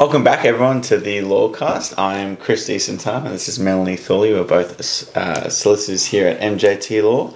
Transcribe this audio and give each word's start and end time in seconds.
Welcome 0.00 0.24
back, 0.24 0.46
everyone, 0.46 0.80
to 0.82 0.96
the 0.96 1.18
Lawcast. 1.18 1.92
I'm 1.98 2.38
Chris 2.38 2.66
Decentan, 2.66 3.26
and 3.26 3.34
this 3.34 3.50
is 3.50 3.58
Melanie 3.58 3.96
Thorley. 3.96 4.32
We're 4.32 4.44
both 4.44 5.14
uh, 5.14 5.50
solicitors 5.50 6.06
here 6.06 6.26
at 6.26 6.40
MJT 6.40 7.02
Law, 7.02 7.34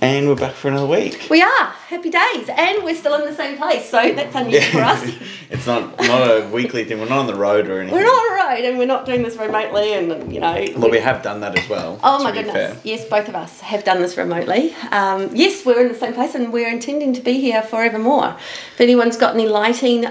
and 0.00 0.26
we're 0.26 0.34
back 0.34 0.54
for 0.54 0.68
another 0.68 0.86
week. 0.86 1.26
We 1.28 1.42
are 1.42 1.64
happy 1.88 2.08
days, 2.08 2.48
and 2.48 2.82
we're 2.82 2.94
still 2.94 3.16
in 3.16 3.26
the 3.26 3.34
same 3.34 3.58
place, 3.58 3.90
so 3.90 4.14
that's 4.14 4.34
unusual 4.34 4.80
for 4.80 4.80
us. 4.80 5.14
it's 5.50 5.66
not 5.66 5.98
not 5.98 6.22
a 6.22 6.48
weekly 6.48 6.86
thing. 6.86 7.00
We're 7.00 7.10
not 7.10 7.18
on 7.18 7.26
the 7.26 7.34
road 7.34 7.68
or 7.68 7.80
anything. 7.82 7.94
We're 7.94 8.06
not 8.06 8.14
on 8.14 8.30
the 8.30 8.44
road, 8.44 8.64
and 8.70 8.78
we're 8.78 8.86
not 8.86 9.04
doing 9.04 9.22
this 9.22 9.36
remotely, 9.36 9.92
and 9.92 10.32
you 10.32 10.40
know. 10.40 10.64
Well, 10.74 10.90
we 10.90 11.00
have 11.00 11.22
done 11.22 11.40
that 11.40 11.58
as 11.58 11.68
well. 11.68 12.00
Oh 12.02 12.24
my 12.24 12.32
goodness! 12.32 12.54
fair. 12.54 12.76
Yes, 12.82 13.06
both 13.06 13.28
of 13.28 13.34
us 13.34 13.60
have 13.60 13.84
done 13.84 14.00
this 14.00 14.16
remotely. 14.16 14.74
Um, 14.90 15.28
yes, 15.36 15.66
we're 15.66 15.82
in 15.82 15.88
the 15.88 15.98
same 15.98 16.14
place, 16.14 16.34
and 16.34 16.50
we're 16.50 16.70
intending 16.70 17.12
to 17.12 17.20
be 17.20 17.42
here 17.42 17.60
forevermore. 17.60 18.38
If 18.72 18.80
anyone's 18.80 19.18
got 19.18 19.34
any 19.34 19.46
lighting 19.46 20.06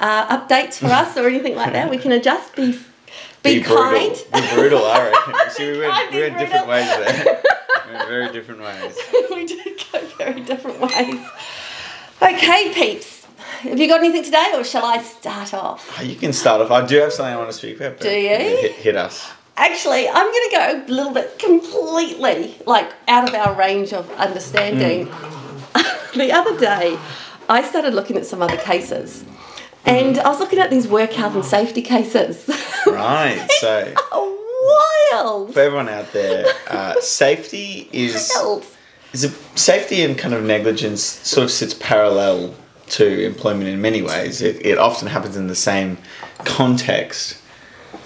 uh, 0.00 0.38
updates 0.38 0.74
for 0.74 0.86
us 0.86 1.16
or 1.16 1.26
anything 1.26 1.54
like 1.56 1.72
that, 1.72 1.90
we 1.90 1.98
can 1.98 2.12
adjust. 2.12 2.54
Be 2.56 2.78
be, 3.42 3.62
kind. 3.62 4.12
Brutal. 4.32 4.40
Be 4.40 4.54
brutal, 4.54 4.84
I 4.84 5.10
reckon. 5.10 5.50
See, 5.50 5.66
we 5.70 5.72
Be 5.74 5.78
went, 5.80 6.10
we 6.10 6.16
be 6.16 6.22
went 6.22 6.38
different 6.38 6.66
ways 6.66 6.86
there. 6.86 7.42
we 7.86 7.92
went 7.94 8.08
very 8.08 8.32
different 8.32 8.60
ways. 8.60 8.98
we 9.30 9.46
did 9.46 9.84
go 9.92 10.00
very 10.18 10.40
different 10.40 10.80
ways. 10.80 11.20
Okay, 12.20 12.72
peeps. 12.74 13.26
Have 13.60 13.78
you 13.78 13.86
got 13.88 14.00
anything 14.00 14.24
today, 14.24 14.50
or 14.54 14.64
shall 14.64 14.84
I 14.84 15.02
start 15.02 15.54
off? 15.54 15.96
Oh, 15.98 16.02
You 16.02 16.16
can 16.16 16.32
start 16.32 16.60
off. 16.60 16.70
I 16.70 16.84
do 16.86 16.96
have 16.98 17.12
something 17.12 17.32
I 17.32 17.36
want 17.36 17.50
to 17.50 17.56
speak 17.56 17.76
about. 17.76 17.98
but 17.98 18.02
Do 18.02 18.10
you? 18.10 18.28
Hit, 18.36 18.72
hit 18.72 18.96
us. 18.96 19.30
Actually, 19.56 20.08
I'm 20.08 20.26
going 20.30 20.50
to 20.50 20.56
go 20.56 20.84
a 20.86 20.92
little 20.92 21.12
bit 21.12 21.38
completely 21.38 22.56
like 22.66 22.92
out 23.08 23.28
of 23.28 23.34
our 23.34 23.54
range 23.54 23.92
of 23.92 24.10
understanding. 24.12 25.04
the 26.14 26.30
other 26.32 26.58
day, 26.58 26.98
I 27.48 27.62
started 27.62 27.94
looking 27.94 28.16
at 28.16 28.26
some 28.26 28.42
other 28.42 28.58
cases, 28.58 29.24
and 29.86 30.18
I 30.18 30.28
was 30.28 30.40
looking 30.40 30.58
at 30.58 30.70
these 30.70 30.88
work 30.88 31.12
health 31.12 31.34
and 31.34 31.44
safety 31.44 31.82
cases. 31.82 32.48
Right. 32.86 33.50
So, 33.58 33.92
Wild. 35.12 35.52
for 35.52 35.60
everyone 35.60 35.88
out 35.88 36.12
there, 36.12 36.46
uh, 36.68 36.94
safety 37.00 37.88
is 37.92 38.30
is 39.12 39.24
a, 39.24 39.28
safety 39.58 40.02
and 40.02 40.16
kind 40.16 40.32
of 40.34 40.44
negligence 40.44 41.02
sort 41.02 41.44
of 41.44 41.50
sits 41.50 41.74
parallel 41.74 42.54
to 42.90 43.24
employment 43.24 43.68
in 43.68 43.82
many 43.82 44.02
ways. 44.02 44.40
It, 44.40 44.64
it 44.64 44.78
often 44.78 45.08
happens 45.08 45.36
in 45.36 45.48
the 45.48 45.56
same 45.56 45.98
context, 46.44 47.42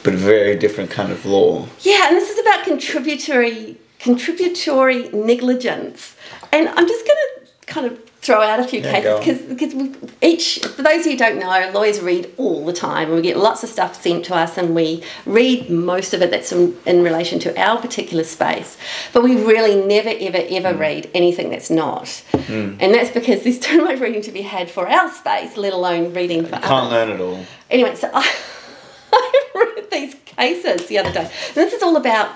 but 0.02 0.14
a 0.14 0.16
very 0.16 0.56
different 0.56 0.90
kind 0.90 1.12
of 1.12 1.26
law. 1.26 1.66
Yeah, 1.80 2.08
and 2.08 2.16
this 2.16 2.30
is 2.30 2.38
about 2.38 2.64
contributory 2.64 3.76
contributory 3.98 5.08
negligence. 5.10 6.16
And 6.52 6.68
I'm 6.68 6.88
just 6.88 7.06
going 7.06 7.18
to 7.18 7.66
kind 7.66 7.86
of 7.86 8.09
throw 8.22 8.42
out 8.42 8.60
a 8.60 8.64
few 8.64 8.82
cases 8.82 9.18
because 9.18 9.40
because 9.72 9.96
each 10.20 10.58
for 10.76 10.82
those 10.82 11.00
of 11.00 11.06
you 11.06 11.12
who 11.12 11.16
don't 11.16 11.38
know, 11.38 11.70
lawyers 11.72 12.00
read 12.00 12.30
all 12.36 12.66
the 12.66 12.72
time 12.72 13.06
and 13.08 13.16
we 13.16 13.22
get 13.22 13.36
lots 13.38 13.62
of 13.64 13.70
stuff 13.70 14.00
sent 14.02 14.26
to 14.26 14.34
us 14.34 14.58
and 14.58 14.74
we 14.74 15.02
read 15.24 15.70
most 15.70 16.12
of 16.12 16.20
it 16.20 16.30
that's 16.30 16.52
in, 16.52 16.76
in 16.84 17.02
relation 17.02 17.38
to 17.38 17.58
our 17.58 17.80
particular 17.80 18.22
space. 18.24 18.76
But 19.14 19.22
we 19.22 19.36
really 19.42 19.74
never 19.86 20.10
ever 20.10 20.44
ever 20.50 20.72
Hmm. 20.74 20.80
read 20.80 21.10
anything 21.14 21.48
that's 21.50 21.70
not. 21.70 22.22
And 22.32 22.94
that's 22.94 23.10
because 23.10 23.42
there's 23.42 23.58
too 23.58 23.82
much 23.84 24.00
reading 24.00 24.22
to 24.22 24.32
be 24.32 24.42
had 24.42 24.70
for 24.70 24.88
our 24.88 25.10
space, 25.10 25.56
let 25.56 25.72
alone 25.72 26.12
reading 26.12 26.42
for 26.44 26.50
You 26.50 26.54
others. 26.56 26.68
can't 26.68 26.90
learn 26.90 27.08
it 27.10 27.20
all. 27.20 27.40
Anyway, 27.70 27.94
so 27.94 28.10
I, 28.12 28.30
I 29.12 29.50
read 29.54 29.90
these 29.90 30.14
cases 30.26 30.86
the 30.86 30.98
other 30.98 31.12
day. 31.12 31.20
And 31.24 31.54
this 31.54 31.72
is 31.72 31.82
all 31.82 31.96
about 31.96 32.28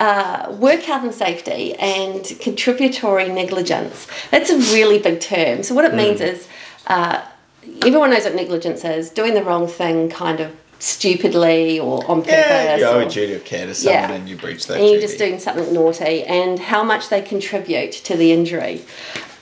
uh, 0.00 0.56
work 0.58 0.80
health 0.80 1.04
and 1.04 1.14
safety 1.14 1.74
and 1.74 2.24
contributory 2.40 3.28
negligence. 3.28 4.08
That's 4.30 4.50
a 4.50 4.56
really 4.74 4.98
big 4.98 5.20
term. 5.20 5.62
So 5.62 5.74
what 5.74 5.84
it 5.84 5.94
means 5.94 6.20
is 6.20 6.48
uh, 6.86 7.22
everyone 7.84 8.10
knows 8.10 8.24
what 8.24 8.34
negligence 8.34 8.84
is: 8.84 9.10
doing 9.10 9.34
the 9.34 9.44
wrong 9.44 9.68
thing, 9.68 10.08
kind 10.08 10.40
of 10.40 10.56
stupidly 10.78 11.78
or 11.78 12.02
on 12.10 12.22
purpose. 12.22 12.32
Yeah, 12.32 12.76
you 12.76 12.84
owe 12.86 13.00
a 13.00 13.08
duty 13.08 13.34
of 13.34 13.44
care 13.44 13.66
to 13.66 13.74
someone 13.74 14.10
yeah. 14.10 14.12
and 14.12 14.28
you 14.28 14.36
breach 14.36 14.66
that. 14.66 14.78
And 14.78 14.84
you're 14.84 14.94
duty. 14.94 15.06
just 15.06 15.18
doing 15.18 15.38
something 15.38 15.72
naughty 15.72 16.24
and 16.24 16.58
how 16.58 16.82
much 16.82 17.10
they 17.10 17.20
contribute 17.20 17.92
to 17.92 18.16
the 18.16 18.32
injury. 18.32 18.82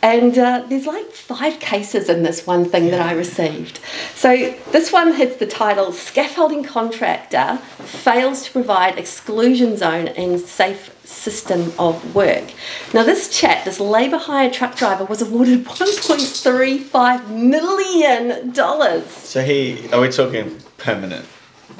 And 0.02 0.38
uh, 0.38 0.64
there's 0.68 0.86
like 0.86 1.10
five 1.10 1.58
cases 1.58 2.08
in 2.08 2.22
this 2.22 2.46
one 2.46 2.64
thing 2.64 2.90
that 2.90 3.00
I 3.00 3.12
received. 3.12 3.80
So 4.14 4.54
this 4.70 4.92
one 4.92 5.12
has 5.14 5.36
the 5.36 5.46
title 5.46 5.92
Scaffolding 5.92 6.62
Contractor 6.62 7.56
Fails 7.78 8.44
to 8.44 8.52
Provide 8.52 8.96
Exclusion 8.96 9.76
Zone 9.76 10.08
and 10.08 10.38
Safe 10.38 10.94
System 11.04 11.72
of 11.78 12.14
Work. 12.14 12.52
Now, 12.94 13.02
this 13.02 13.28
chat, 13.28 13.64
this 13.64 13.80
labour 13.80 14.18
hire 14.18 14.50
truck 14.50 14.76
driver, 14.76 15.04
was 15.04 15.22
awarded 15.22 15.64
$1.35 15.64 17.28
million. 17.30 18.54
so 18.54 19.42
he, 19.42 19.90
are 19.92 20.00
we 20.00 20.10
talking 20.10 20.60
permanent? 20.76 21.26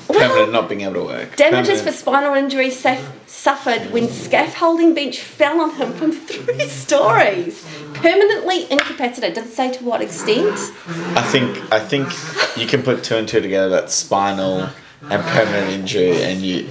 Permanent 0.07 0.53
not 0.53 0.69
being 0.69 0.83
able 0.83 0.95
to 0.95 1.05
work. 1.05 1.37
Damages 1.37 1.83
for 1.83 1.93
spinal 1.93 2.35
injury 2.35 2.69
saf- 2.69 3.05
suffered 3.27 3.91
when 3.93 4.09
scaffolding 4.09 4.95
bench 4.95 5.21
fell 5.21 5.61
on 5.61 5.75
him 5.75 5.93
from 5.93 6.13
three 6.13 6.67
stories. 6.69 7.65
Permanently 7.95 8.71
incapacitated. 8.71 9.35
Does 9.35 9.47
it 9.47 9.55
say 9.55 9.73
to 9.73 9.85
what 9.85 10.01
extent? 10.01 10.59
I 11.17 11.23
think 11.23 11.73
I 11.73 11.81
think 11.81 12.09
you 12.57 12.67
can 12.67 12.83
put 12.83 13.03
two 13.05 13.17
and 13.17 13.29
two 13.29 13.41
together. 13.41 13.69
That's 13.69 13.95
spinal 13.95 14.69
and 15.03 15.23
permanent 15.23 15.71
injury, 15.71 16.23
and 16.23 16.41
you. 16.41 16.69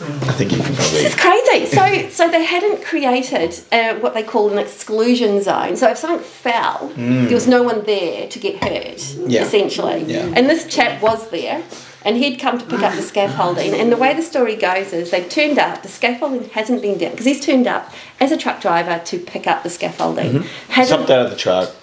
I 0.00 0.32
think 0.32 0.52
you 0.52 0.58
can 0.58 0.74
probably. 0.76 1.02
This 1.02 1.14
is 1.14 1.16
crazy. 1.16 1.66
So, 1.66 2.08
so 2.10 2.30
they 2.30 2.44
hadn't 2.44 2.84
created 2.84 3.58
uh, 3.72 3.94
what 3.96 4.14
they 4.14 4.22
call 4.22 4.48
an 4.50 4.58
exclusion 4.58 5.42
zone. 5.42 5.76
So 5.76 5.90
if 5.90 5.98
something 5.98 6.24
fell, 6.24 6.92
there 6.96 7.34
was 7.34 7.48
no 7.48 7.64
one 7.64 7.84
there 7.84 8.28
to 8.28 8.38
get 8.38 8.62
hurt. 8.62 8.96
Mm. 8.98 9.24
Yeah. 9.28 9.42
Essentially. 9.42 10.04
Yeah. 10.04 10.32
And 10.36 10.48
this 10.48 10.66
chap 10.68 11.02
was 11.02 11.28
there. 11.30 11.64
And 12.04 12.16
he'd 12.16 12.36
come 12.36 12.58
to 12.58 12.64
pick 12.64 12.80
up 12.80 12.94
the 12.94 13.02
scaffolding. 13.02 13.74
And 13.74 13.90
the 13.90 13.96
way 13.96 14.14
the 14.14 14.22
story 14.22 14.54
goes 14.54 14.92
is 14.92 15.10
they've 15.10 15.28
turned 15.28 15.58
up, 15.58 15.82
the 15.82 15.88
scaffolding 15.88 16.48
hasn't 16.50 16.80
been 16.80 16.96
down, 16.96 17.10
because 17.10 17.26
he's 17.26 17.44
turned 17.44 17.66
up 17.66 17.92
as 18.20 18.30
a 18.30 18.36
truck 18.36 18.60
driver 18.60 19.02
to 19.04 19.18
pick 19.18 19.46
up 19.46 19.62
the 19.62 19.70
scaffolding. 19.70 20.34
Mm-hmm. 20.34 20.72
Hasn't 20.72 20.98
Jumped 20.98 21.10
out 21.10 21.24
of 21.24 21.30
the 21.30 21.36
truck? 21.36 21.74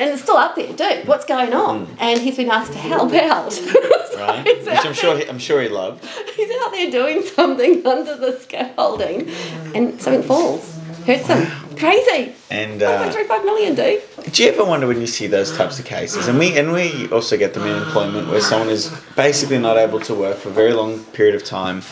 And 0.00 0.10
it's 0.12 0.22
still 0.22 0.36
up 0.36 0.54
there, 0.54 0.72
dude. 0.72 1.08
What's 1.08 1.24
going 1.24 1.52
on? 1.52 1.86
Mm. 1.86 1.96
And 1.98 2.20
he's 2.20 2.36
been 2.36 2.50
asked 2.50 2.72
to 2.72 2.78
help 2.78 3.12
out. 3.12 3.52
So 4.08 4.26
right? 4.26 4.44
Which 4.44 4.66
I'm 4.66 4.94
sure 4.94 5.16
he, 5.16 5.28
I'm 5.28 5.38
sure 5.38 5.62
he 5.62 5.68
loved. 5.68 6.04
he's 6.34 6.50
out 6.62 6.72
there 6.72 6.90
doing 6.90 7.22
something 7.22 7.86
under 7.86 8.16
the 8.16 8.40
scaffolding, 8.40 9.28
and 9.76 10.00
something 10.00 10.24
falls, 10.24 10.77
hurts 11.08 11.26
him. 11.26 11.76
Crazy. 11.76 12.34
And 12.50 12.82
uh, 12.82 13.02
point 13.02 13.14
three 13.14 13.24
five 13.24 13.44
million, 13.44 13.74
dude. 13.74 14.02
do 14.32 14.42
you 14.42 14.50
ever 14.50 14.64
wonder 14.64 14.86
when 14.86 15.00
you 15.00 15.06
see 15.06 15.26
those 15.26 15.56
types 15.56 15.78
of 15.78 15.84
cases? 15.84 16.28
And 16.28 16.38
we 16.38 16.56
and 16.58 16.72
we 16.72 17.08
also 17.10 17.36
get 17.36 17.54
them 17.54 17.66
in 17.66 17.76
employment 17.82 18.28
where 18.28 18.40
someone 18.40 18.68
is 18.68 18.92
basically 19.16 19.58
not 19.58 19.76
able 19.76 20.00
to 20.00 20.14
work 20.14 20.36
for 20.36 20.48
a 20.50 20.52
very 20.52 20.72
long 20.72 21.04
period 21.16 21.34
of 21.34 21.44
time. 21.44 21.82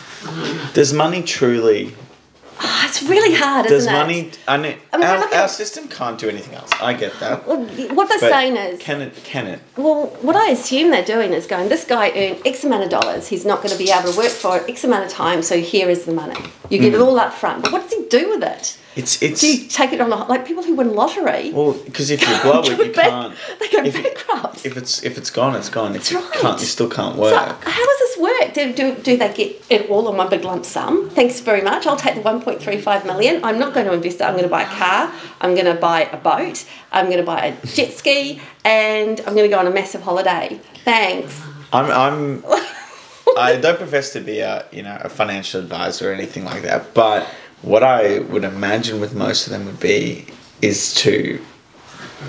Does 0.73 0.93
money 0.93 1.23
truly? 1.23 1.95
It's 2.99 3.07
really 3.09 3.35
hard, 3.35 3.67
Does 3.67 3.83
isn't 3.83 3.93
it? 3.93 3.97
money? 3.97 4.31
I 4.47 4.57
mean, 4.57 4.75
I 4.91 4.97
mean, 4.97 5.05
our, 5.07 5.33
our 5.41 5.47
system 5.47 5.87
can't 5.87 6.17
do 6.19 6.29
anything 6.29 6.55
else. 6.55 6.71
I 6.81 6.93
get 6.93 7.13
that. 7.19 7.47
Well, 7.47 7.63
what 7.93 8.09
they're 8.09 8.19
But 8.19 8.31
saying 8.31 8.57
is, 8.57 8.79
can 8.81 9.01
it? 9.01 9.13
Can 9.23 9.45
it? 9.47 9.59
well, 9.77 10.07
what 10.21 10.35
I 10.35 10.49
assume 10.49 10.89
they're 10.91 11.05
doing 11.05 11.31
is 11.33 11.45
going, 11.45 11.69
this 11.69 11.85
guy 11.85 12.09
earned 12.15 12.41
X 12.45 12.63
amount 12.63 12.83
of 12.83 12.89
dollars. 12.89 13.27
He's 13.27 13.45
not 13.45 13.57
going 13.61 13.71
to 13.71 13.77
be 13.77 13.91
able 13.91 14.11
to 14.11 14.17
work 14.17 14.29
for 14.31 14.55
X 14.69 14.83
amount 14.83 15.05
of 15.05 15.11
time, 15.11 15.41
so 15.43 15.59
here 15.59 15.89
is 15.89 16.05
the 16.05 16.13
money. 16.13 16.39
You 16.69 16.79
Hmm. 16.79 16.83
get 16.85 16.93
it 16.95 16.99
all 17.01 17.17
up 17.19 17.33
front. 17.33 17.63
But 17.63 17.71
what 17.71 17.83
does 17.83 17.93
he 17.93 18.05
do 18.09 18.29
with 18.31 18.43
it? 18.43 18.77
It's 18.95 19.21
it's. 19.21 19.41
Do 19.41 19.47
you 19.47 19.67
take 19.67 19.93
it 19.93 20.01
on 20.01 20.09
like 20.09 20.45
people 20.47 20.63
who 20.63 20.73
win 20.73 20.95
lottery? 20.95 21.51
Well, 21.53 21.73
because 21.73 22.09
if 22.09 22.19
you 22.27 22.35
blow 22.41 22.61
it, 22.61 22.69
you 22.87 22.91
can't. 22.91 23.35
They 23.59 23.69
go 23.69 23.83
if 23.83 23.95
you- 23.95 24.01
bankrupt. 24.03 24.65
If 24.65 24.75
it's 24.75 25.03
if 25.03 25.17
it's 25.19 25.29
gone, 25.29 25.55
it's 25.55 25.69
gone. 25.69 25.91
If 25.95 26.09
That's 26.09 26.11
you 26.13 26.19
right. 26.19 26.31
can't, 26.33 26.59
you 26.59 26.65
still 26.65 26.89
can't 26.89 27.15
work. 27.15 27.31
So 27.31 27.69
how 27.69 27.85
does 27.85 27.99
this 27.99 28.17
work? 28.17 28.53
Do, 28.55 28.73
do, 28.73 28.95
do 28.95 29.15
they 29.15 29.31
get 29.33 29.63
it 29.69 29.89
all 29.91 30.09
in 30.09 30.17
one 30.17 30.29
big 30.31 30.43
lump 30.43 30.65
sum? 30.65 31.11
Thanks 31.11 31.39
very 31.41 31.61
much. 31.61 31.85
I'll 31.85 31.95
take 31.95 32.15
the 32.15 32.21
1.35 32.87 33.05
million. 33.05 33.43
I'm 33.43 33.59
not 33.59 33.73
going 33.73 33.85
to 33.85 33.93
invest 33.93 34.21
it. 34.21 34.23
I'm 34.23 34.33
going 34.33 34.43
to 34.43 34.49
buy 34.49 34.63
a 34.63 34.75
car. 34.75 35.13
I'm 35.41 35.53
going 35.53 35.65
to 35.65 35.75
buy 35.75 36.01
a 36.01 36.17
boat. 36.17 36.65
I'm 36.91 37.05
going 37.05 37.17
to 37.17 37.23
buy 37.23 37.45
a 37.45 37.65
jet 37.67 37.91
ski, 37.91 38.41
and 38.63 39.19
I'm 39.21 39.35
going 39.35 39.49
to 39.49 39.53
go 39.53 39.59
on 39.59 39.67
a 39.67 39.71
massive 39.71 40.01
holiday. 40.01 40.59
Thanks. 40.83 41.41
I'm 41.73 41.91
I'm 41.91 42.43
I 43.37 43.57
don't 43.57 43.77
profess 43.77 44.13
to 44.13 44.21
be 44.21 44.39
a 44.39 44.65
you 44.71 44.83
know 44.83 44.97
a 45.01 45.09
financial 45.09 45.61
advisor 45.61 46.11
or 46.11 46.13
anything 46.13 46.45
like 46.45 46.63
that, 46.63 46.93
but 46.93 47.27
what 47.61 47.83
I 47.83 48.19
would 48.19 48.43
imagine 48.43 49.01
with 49.01 49.13
most 49.13 49.47
of 49.47 49.51
them 49.51 49.65
would 49.65 49.79
be 49.79 50.27
is 50.61 50.93
to 50.95 51.41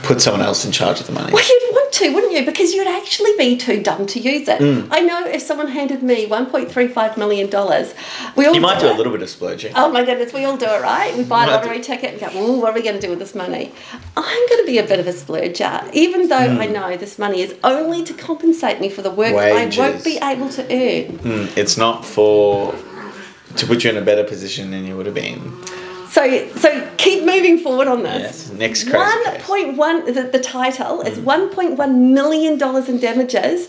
put 0.02 0.20
someone 0.20 0.43
else 0.43 0.64
in 0.64 0.73
charge 0.73 1.00
of 1.00 1.06
the 1.06 1.12
money. 1.12 1.32
Well, 1.32 1.43
you'd 1.43 1.73
want 1.73 1.93
to, 1.94 2.12
wouldn't 2.14 2.32
you? 2.32 2.44
Because 2.44 2.75
you'd 2.75 2.87
actually 2.87 3.32
be 3.38 3.56
too 3.56 3.82
dumb 3.82 4.06
to 4.08 4.20
use 4.20 4.46
it. 4.46 4.61
Mm. 4.61 4.88
I 4.90 5.00
know 5.00 5.26
if 5.26 5.40
someone 5.43 5.69
handed 5.69 6.02
me 6.02 6.26
1.35 6.26 7.17
million 7.17 7.49
dollars, 7.49 7.94
we 8.37 8.46
all 8.46 8.55
You 8.55 8.61
might 8.61 8.81
do 8.81 8.90
a 8.90 8.93
little 8.93 9.12
bit 9.12 9.23
of 9.23 9.31
splurging. 9.31 9.73
Oh 9.76 9.90
my 9.90 10.05
goodness, 10.05 10.32
we 10.32 10.44
all 10.44 10.56
do 10.56 10.67
it, 10.67 10.82
right? 10.82 11.17
We 11.17 11.25
buy 11.25 11.44
a 11.44 11.50
lottery 11.50 11.81
ticket 11.81 12.12
and 12.12 12.20
go, 12.20 12.38
ooh, 12.38 12.61
what 12.61 12.70
are 12.70 12.75
we 12.75 12.82
going 12.82 12.96
to 12.96 13.00
do 13.00 13.08
with 13.11 13.19
this 13.19 13.35
money? 13.35 13.73
I'm 14.17 14.49
going 14.49 14.62
to 14.62 14.67
be 14.67 14.79
a 14.79 14.87
bit 14.87 15.00
of 15.00 15.06
a 15.06 15.12
splurger, 15.12 15.90
even 15.94 16.29
though 16.29 16.37
I 16.37 16.67
Hmm. 16.67 16.73
know 16.73 16.96
this 16.96 17.19
money 17.19 17.40
is 17.40 17.55
only 17.64 18.05
to 18.05 18.12
compensate 18.14 18.81
me 18.81 18.88
for 18.90 19.02
the 19.02 19.11
work 19.11 19.35
I 19.35 19.67
won't 19.76 20.05
be 20.05 20.19
able 20.23 20.49
to 20.50 20.62
earn. 20.64 21.19
Mm, 21.19 21.56
it's 21.56 21.76
not 21.76 22.05
for 22.05 22.75
to 23.56 23.67
put 23.67 23.82
you 23.85 23.90
in 23.90 23.96
a 23.96 24.02
better 24.02 24.23
position 24.25 24.70
than 24.70 24.87
you 24.87 24.96
would 24.96 25.06
have 25.06 25.14
been. 25.14 25.40
So, 26.11 26.49
so 26.57 26.91
keep 26.97 27.25
moving 27.25 27.59
forward 27.59 27.87
on 27.87 28.03
this. 28.03 28.49
Yes. 28.49 28.53
Next 28.53 28.85
crazy 28.85 28.97
One 28.99 29.25
case. 29.25 29.43
point 29.47 29.77
one. 29.77 30.05
The, 30.07 30.23
the 30.25 30.41
title 30.41 31.03
is 31.03 31.19
one 31.19 31.51
point 31.51 31.77
one 31.77 32.15
million 32.15 32.59
dollars 32.59 32.89
in 32.89 32.99
damages 32.99 33.69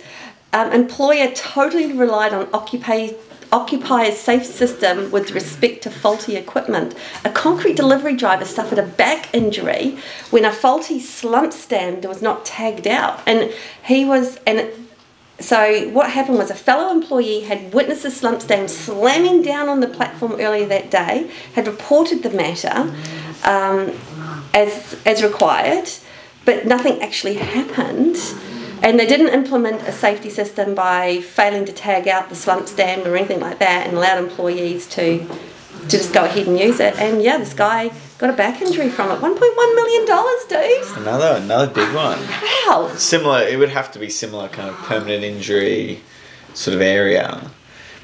um, 0.54 0.72
employer 0.72 1.32
totally 1.32 1.94
relied 1.94 2.34
on 2.34 2.48
occupy, 2.54 3.10
occupier's 3.52 4.18
safe 4.18 4.46
system 4.46 5.12
with 5.12 5.32
respect 5.32 5.84
to 5.84 5.92
faulty 5.92 6.36
equipment. 6.38 6.96
A 7.26 7.30
concrete 7.30 7.76
delivery 7.76 8.16
driver 8.16 8.46
suffered 8.46 8.80
a 8.80 8.84
back 8.86 9.34
injury 9.34 9.98
when 10.32 10.46
a 10.46 10.52
faulty 10.52 11.00
slump 11.00 11.54
stand 11.54 12.06
was 12.06 12.22
not 12.22 12.46
tagged 12.46 12.88
out, 12.88 13.22
and 13.26 13.54
he 13.84 14.06
was 14.06 14.38
and. 14.48 14.60
It, 14.60 14.80
so 15.40 15.90
what 15.90 16.12
happened 16.12 16.38
was 16.38 16.52
a 16.52 16.56
fellow 16.56 16.92
employee 16.92 17.42
had 17.42 17.74
witnessed 17.74 18.04
the 18.04 18.12
slump 18.12 18.42
stand 18.42 18.70
slamming 18.70 19.42
down 19.42 19.70
on 19.70 19.80
the 19.80 19.88
platform 19.88 20.34
earlier 20.34 20.66
that 20.68 20.92
day, 20.92 21.30
had 21.54 21.68
reported 21.68 22.24
the 22.24 22.30
matter 22.30 22.94
um, 23.44 23.94
as 24.54 24.98
as 25.06 25.24
required, 25.24 25.90
but 26.46 26.66
nothing 26.66 27.02
actually 27.02 27.36
happened. 27.36 28.18
And 28.82 28.98
they 28.98 29.06
didn't 29.06 29.30
implement 29.30 29.82
a 29.82 29.92
safety 29.92 30.30
system 30.30 30.74
by 30.74 31.20
failing 31.20 31.66
to 31.66 31.74
tag 31.74 32.08
out 32.08 32.30
the 32.30 32.36
slump 32.36 32.70
stand 32.70 33.06
or 33.06 33.18
anything 33.18 33.42
like 33.42 33.60
that, 33.60 33.88
and 33.88 33.98
allowed 33.98 34.18
employees 34.18 34.88
to 34.90 35.20
to 35.28 35.88
just 35.88 36.14
go 36.14 36.26
ahead 36.26 36.48
and 36.48 36.60
use 36.60 36.80
it. 36.80 36.96
And 36.98 37.22
yeah, 37.22 37.38
this 37.38 37.54
guy 37.54 37.92
got 38.20 38.30
a 38.30 38.34
back 38.34 38.62
injury 38.62 38.90
from 38.90 39.10
it. 39.12 39.20
One 39.22 39.36
point 39.38 39.58
one 39.58 39.76
million 39.76 40.06
dollars, 40.06 40.46
dude. 40.48 40.98
Another 40.98 41.38
another 41.42 41.68
big 41.74 41.94
one. 41.96 42.20
Wow. 42.68 42.92
Similar. 42.96 43.42
It 43.44 43.58
would 43.58 43.70
have 43.70 43.92
to 43.94 44.00
be 44.00 44.10
similar 44.10 44.48
kind 44.50 44.70
of 44.70 44.76
permanent 44.78 45.24
injury 45.24 46.02
sort 46.54 46.76
of 46.76 46.82
area. 46.82 47.50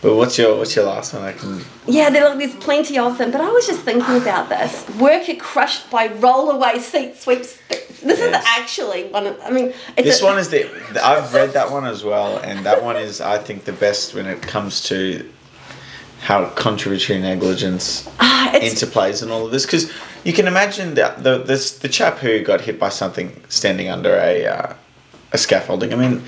But 0.02 0.16
what's 0.16 0.38
your 0.38 0.58
what's 0.58 0.76
your 0.76 0.86
last 0.86 1.14
one? 1.14 1.24
I 1.24 1.32
can. 1.34 1.62
Yeah, 1.88 2.10
there, 2.10 2.28
look, 2.30 2.38
there's 2.38 2.56
plenty 2.56 2.98
of 3.00 3.18
them, 3.18 3.32
but 3.32 3.42
I 3.42 3.50
was 3.50 3.66
just 3.66 3.82
thinking 3.82 4.18
about 4.18 4.50
this. 4.50 4.88
Worker 5.00 5.36
crushed 5.36 5.90
by 5.90 6.08
rollaway 6.10 6.80
seat 6.80 7.16
sweeps. 7.16 7.58
This 7.70 8.20
is 8.20 8.34
actually 8.34 9.06
one 9.06 9.26
of, 9.26 9.40
I 9.42 9.50
mean, 9.50 9.74
it's 9.98 10.04
This 10.08 10.22
a- 10.22 10.26
one 10.26 10.38
is 10.38 10.50
the. 10.50 10.70
I've 11.04 11.34
read 11.34 11.54
that 11.54 11.72
one 11.72 11.86
as 11.86 12.04
well, 12.04 12.38
and 12.38 12.64
that 12.66 12.84
one 12.84 12.98
is 12.98 13.20
I 13.20 13.40
think 13.40 13.64
the 13.66 13.72
best 13.74 14.14
when 14.14 14.28
it 14.28 14.44
comes 14.44 14.84
to 14.90 15.28
how 16.26 16.50
contributory 16.56 17.20
negligence 17.20 18.10
it's, 18.20 18.84
interplays 18.84 19.22
in 19.22 19.30
all 19.30 19.46
of 19.46 19.52
this 19.52 19.64
because 19.64 19.94
you 20.24 20.34
can 20.34 20.48
imagine 20.48 20.96
that 20.96 21.24
the 21.24 21.38
this 21.38 21.78
the 21.78 21.88
chap 21.88 22.18
who 22.18 22.42
got 22.42 22.62
hit 22.62 22.80
by 22.80 22.90
something 22.90 23.44
standing 23.48 23.90
under 23.90 24.16
a 24.16 24.48
uh, 24.48 24.74
a 25.32 25.38
scaffolding. 25.38 25.94
I 25.94 25.98
mean, 25.98 26.24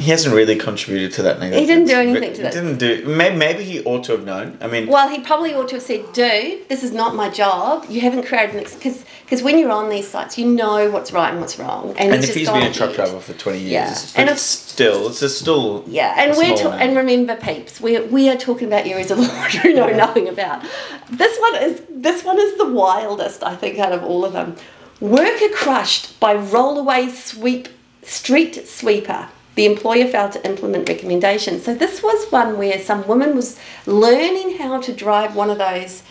he 0.00 0.10
hasn't 0.10 0.34
really 0.34 0.56
contributed 0.56 1.12
to 1.14 1.22
that 1.22 1.42
He 1.42 1.66
didn't 1.66 1.86
do 1.86 1.94
anything 1.94 2.32
to 2.34 2.42
that. 2.42 2.52
Didn't 2.52 2.78
do. 2.78 3.04
Maybe, 3.06 3.36
maybe 3.36 3.64
he 3.64 3.82
ought 3.84 4.04
to 4.04 4.12
have 4.12 4.24
known. 4.24 4.56
I 4.60 4.66
mean, 4.66 4.86
well, 4.88 5.08
he 5.08 5.20
probably 5.20 5.54
ought 5.54 5.68
to 5.68 5.76
have 5.76 5.82
said, 5.82 6.12
dude, 6.12 6.68
this 6.68 6.82
is 6.82 6.92
not 6.92 7.14
my 7.14 7.28
job. 7.28 7.86
You 7.88 8.00
haven't 8.00 8.24
created 8.26 8.56
an, 8.56 8.64
because 8.64 9.04
because 9.24 9.42
when 9.42 9.58
you're 9.58 9.70
on 9.70 9.90
these 9.90 10.08
sites, 10.08 10.36
you 10.38 10.46
know 10.46 10.90
what's 10.90 11.12
right 11.12 11.30
and 11.30 11.40
what's 11.40 11.58
wrong. 11.58 11.90
And, 11.98 12.12
and 12.14 12.24
if 12.24 12.34
he's 12.34 12.50
been 12.50 12.64
a 12.64 12.72
truck 12.72 12.94
driver 12.94 13.20
for 13.20 13.34
twenty 13.34 13.60
years, 13.60 13.70
Yeah. 13.72 13.94
but 13.94 14.18
And 14.18 14.30
it's 14.30 14.42
still, 14.42 15.08
it's 15.08 15.22
a 15.22 15.28
still. 15.28 15.84
Yeah, 15.86 16.14
and 16.16 16.36
we're 16.36 16.56
ta- 16.56 16.72
and 16.72 16.96
remember, 16.96 17.36
peeps, 17.36 17.80
we 17.80 18.00
we 18.00 18.28
are 18.28 18.36
talking 18.36 18.66
about 18.66 18.86
areas 18.86 19.10
of 19.10 19.18
law 19.18 19.48
we 19.64 19.74
know 19.74 19.90
nothing 19.90 20.28
about. 20.28 20.64
This 21.10 21.38
one 21.38 21.56
is 21.62 21.82
this 21.88 22.24
one 22.24 22.38
is 22.40 22.56
the 22.58 22.66
wildest, 22.66 23.44
I 23.44 23.54
think, 23.54 23.78
out 23.78 23.92
of 23.92 24.02
all 24.02 24.24
of 24.24 24.32
them. 24.32 24.56
Worker 25.00 25.48
crushed 25.54 26.18
by 26.20 26.34
rollaway 26.36 27.10
sweep 27.10 27.68
street 28.02 28.66
sweeper. 28.66 29.28
The 29.60 29.66
employer 29.66 30.06
failed 30.06 30.32
to 30.32 30.46
implement 30.48 30.88
recommendations. 30.88 31.64
So 31.66 31.74
this 31.74 32.02
was 32.02 32.32
one 32.32 32.56
where 32.56 32.78
some 32.80 33.06
woman 33.06 33.36
was 33.36 33.58
learning 33.84 34.56
how 34.56 34.80
to 34.80 34.90
drive 34.90 35.36
one 35.36 35.50
of 35.50 35.58
those 35.58 36.02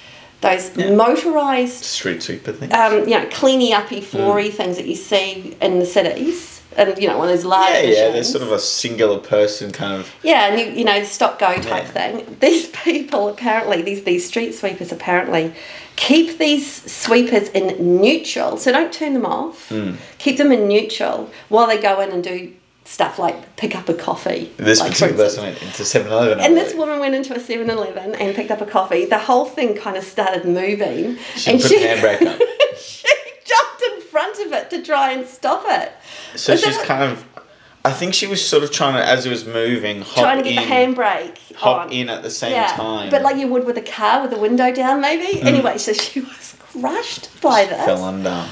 those 0.41 0.77
motorized 0.77 1.83
street 1.83 2.21
sweeper 2.21 2.51
things. 2.53 2.71
um, 2.73 2.99
you 3.09 3.15
know, 3.17 3.25
cleany 3.25 3.69
Mm. 3.71 3.79
uppy 3.79 4.01
floory 4.01 4.51
things 4.51 4.77
that 4.77 4.85
you 4.85 4.95
see 4.95 5.57
in 5.59 5.79
the 5.79 5.85
cities. 5.87 6.61
And 6.77 6.95
you 7.01 7.07
know, 7.09 7.17
one 7.17 7.27
of 7.27 7.35
those 7.35 7.43
large 7.43 7.73
yeah, 7.73 7.81
yeah. 7.81 8.09
There's 8.11 8.31
sort 8.31 8.43
of 8.43 8.51
a 8.51 8.59
singular 8.59 9.17
person 9.17 9.71
kind 9.71 9.93
of. 9.99 10.13
Yeah, 10.21 10.47
and 10.47 10.59
you, 10.61 10.67
you 10.79 10.85
know, 10.85 11.03
stop 11.03 11.39
go 11.39 11.47
type 11.55 11.65
Yeah. 11.65 11.97
thing. 11.97 12.37
These 12.39 12.67
people 12.67 13.27
apparently, 13.29 13.81
these 13.81 14.03
these 14.03 14.27
street 14.27 14.53
sweepers 14.53 14.91
apparently, 14.91 15.53
keep 15.95 16.37
these 16.37 16.67
sweepers 16.89 17.49
in 17.49 17.99
neutral. 17.99 18.57
So 18.57 18.71
don't 18.71 18.93
turn 18.93 19.13
them 19.15 19.25
off. 19.25 19.67
Hmm. 19.69 19.93
Keep 20.19 20.37
them 20.37 20.51
in 20.51 20.67
neutral 20.67 21.31
while 21.49 21.65
they 21.65 21.79
go 21.81 21.99
in 21.99 22.11
and 22.11 22.23
do 22.23 22.53
stuff 22.89 23.19
like 23.19 23.55
pick 23.55 23.75
up 23.75 23.87
a 23.87 23.93
coffee. 23.93 24.51
This 24.57 24.79
like, 24.79 24.91
particular 24.91 25.25
person 25.25 25.43
went 25.43 25.61
into 25.61 25.83
7-Eleven. 25.83 26.39
And 26.39 26.57
this 26.57 26.73
woman 26.73 26.99
went 26.99 27.13
into 27.13 27.35
a 27.35 27.39
7-Eleven 27.39 28.15
and 28.15 28.35
picked 28.35 28.49
up 28.49 28.61
a 28.61 28.65
coffee. 28.65 29.05
The 29.05 29.19
whole 29.19 29.45
thing 29.45 29.75
kind 29.75 29.95
of 29.95 30.03
started 30.03 30.43
moving. 30.45 31.17
She 31.35 31.51
and 31.51 31.61
put 31.61 31.69
the 31.69 31.75
handbrake 31.75 32.25
up. 32.25 32.41
she 32.79 33.07
jumped 33.45 33.83
in 33.83 34.01
front 34.01 34.39
of 34.39 34.53
it 34.53 34.71
to 34.71 34.81
try 34.81 35.11
and 35.11 35.27
stop 35.27 35.63
it. 35.67 35.91
So 36.35 36.53
Is 36.53 36.63
she's 36.63 36.77
kind 36.79 37.03
of. 37.03 37.23
I 37.85 37.93
think 37.93 38.13
she 38.13 38.27
was 38.27 38.45
sort 38.45 38.63
of 38.63 38.71
trying 38.71 38.95
to, 38.95 39.05
as 39.05 39.25
it 39.25 39.29
was 39.29 39.45
moving, 39.45 40.01
hop 40.01 40.15
trying 40.23 40.37
to 40.39 40.43
get 40.43 40.61
in, 40.61 40.69
the 40.69 40.75
handbrake 41.01 41.55
hop 41.55 41.85
on. 41.85 41.91
in 41.93 42.09
at 42.09 42.23
the 42.23 42.29
same 42.29 42.53
time. 42.69 43.05
Hmm. 43.05 43.11
But 43.11 43.21
like 43.21 43.37
you 43.37 43.47
would 43.47 43.65
with 43.65 43.77
a 43.77 43.81
car 43.81 44.21
with 44.21 44.31
the 44.31 44.39
window 44.39 44.73
down, 44.73 44.99
maybe. 44.99 45.41
Anyway, 45.41 45.77
so 45.77 45.93
she 45.93 46.19
was 46.19 46.57
crushed 46.59 47.39
by 47.39 47.65
this. 47.65 47.85
fell 47.85 48.03
under. 48.03 48.45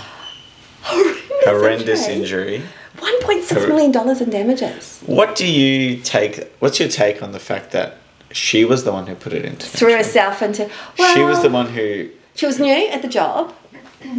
Horrendous, 0.84 1.44
Horrendous 1.44 2.08
injury. 2.08 2.64
One 3.00 3.22
point 3.22 3.44
six 3.44 3.68
million 3.68 3.92
dollars 3.92 4.22
in 4.22 4.30
damages 4.30 5.02
What 5.06 5.36
do 5.36 5.46
you 5.46 5.98
take? 6.02 6.52
What's 6.60 6.80
your 6.80 6.90
take 6.90 7.22
on 7.22 7.32
the 7.32 7.40
fact 7.40 7.72
that 7.72 7.98
she 8.32 8.66
was 8.66 8.84
the 8.84 8.92
one 8.92 9.08
who 9.08 9.16
put 9.16 9.34
it 9.34 9.46
into? 9.46 9.66
threw 9.66 9.96
herself 9.96 10.42
into. 10.42 10.70
Well, 10.98 11.14
she 11.16 11.22
was 11.22 11.42
the 11.42 11.50
one 11.50 11.68
who. 11.68 12.10
She 12.36 12.46
was 12.46 12.60
new 12.60 12.88
at 12.90 13.02
the 13.02 13.08
job. 13.08 13.54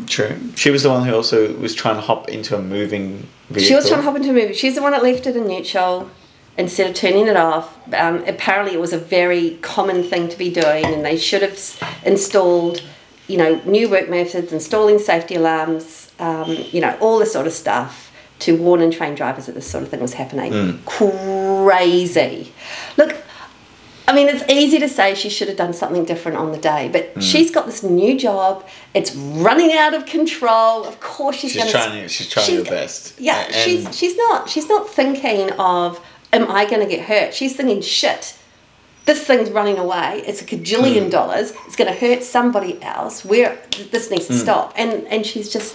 True. 0.06 0.36
She 0.56 0.70
was 0.70 0.82
the 0.82 0.90
one 0.90 1.06
who 1.06 1.14
also 1.14 1.54
was 1.54 1.74
trying 1.74 1.96
to 1.96 2.00
hop 2.00 2.28
into 2.28 2.56
a 2.56 2.60
moving 2.60 3.28
vehicle. 3.48 3.68
She 3.68 3.74
was 3.74 3.88
trying 3.88 4.00
to 4.00 4.04
hop 4.04 4.16
into 4.16 4.30
a 4.30 4.32
movie. 4.32 4.54
She's 4.54 4.74
the 4.74 4.82
one 4.82 4.92
that 4.92 5.02
left 5.02 5.26
it 5.26 5.36
in 5.36 5.46
neutral 5.46 6.10
instead 6.56 6.90
of 6.90 6.96
turning 6.96 7.28
it 7.28 7.36
off. 7.36 7.76
Um, 7.94 8.24
apparently, 8.26 8.74
it 8.74 8.80
was 8.80 8.92
a 8.92 8.98
very 8.98 9.58
common 9.62 10.02
thing 10.02 10.28
to 10.28 10.36
be 10.36 10.50
doing, 10.50 10.84
and 10.84 11.04
they 11.04 11.16
should 11.16 11.42
have 11.42 12.00
installed, 12.04 12.82
you 13.28 13.36
know, 13.36 13.60
new 13.64 13.88
work 13.88 14.08
methods, 14.08 14.52
installing 14.52 14.98
safety 14.98 15.36
alarms, 15.36 16.10
um, 16.18 16.56
you 16.72 16.80
know, 16.80 16.96
all 17.00 17.20
this 17.20 17.32
sort 17.32 17.46
of 17.46 17.52
stuff 17.52 18.07
to 18.40 18.56
warn 18.56 18.80
and 18.82 18.92
train 18.92 19.14
drivers 19.14 19.46
that 19.46 19.54
this 19.54 19.66
sort 19.70 19.82
of 19.82 19.88
thing 19.90 20.00
was 20.00 20.14
happening. 20.14 20.80
Crazy. 20.86 22.52
Look. 22.96 23.16
I 24.06 24.14
mean, 24.14 24.28
it's 24.28 24.42
easy 24.50 24.78
to 24.78 24.88
say 24.88 25.14
she 25.14 25.28
should 25.28 25.48
have 25.48 25.58
done 25.58 25.74
something 25.74 26.06
different 26.06 26.38
on 26.38 26.50
the 26.50 26.56
day, 26.56 26.88
but 26.90 27.10
Hmm. 27.12 27.20
she's 27.20 27.50
got 27.50 27.66
this 27.66 27.82
new 27.82 28.18
job. 28.18 28.64
It's 28.94 29.14
running 29.14 29.74
out 29.74 29.92
of 29.92 30.06
control. 30.06 30.84
Of 30.86 30.98
course, 31.00 31.36
she's, 31.36 31.52
She's 31.52 31.70
trying. 31.70 32.08
She's 32.08 32.26
trying 32.30 32.56
her 32.56 32.64
best. 32.64 33.20
yeah, 33.20 33.46
A- 33.48 33.52
she's 33.52 33.94
she's 33.94 34.16
not 34.16 34.48
she's 34.48 34.66
not 34.66 34.88
thinking 34.88 35.50
of 35.58 36.00
am 36.32 36.50
I 36.50 36.64
going 36.64 36.80
to 36.80 36.86
get 36.86 37.04
hurt? 37.06 37.34
She's 37.34 37.54
thinking 37.54 37.82
shit. 37.82 38.34
This 39.04 39.24
thing's 39.24 39.50
running 39.50 39.76
away. 39.76 40.22
It's 40.26 40.40
a 40.40 40.44
cajillion 40.44 41.04
Hmm. 41.04 41.10
dollars. 41.10 41.52
It's 41.66 41.76
going 41.76 41.92
to 41.92 41.98
hurt 41.98 42.22
somebody 42.22 42.82
else. 42.82 43.26
Where 43.26 43.58
this 43.90 44.10
needs 44.10 44.26
to 44.28 44.32
Hmm. 44.32 44.38
stop. 44.40 44.72
And 44.76 45.06
and 45.08 45.26
she's 45.26 45.52
just 45.52 45.74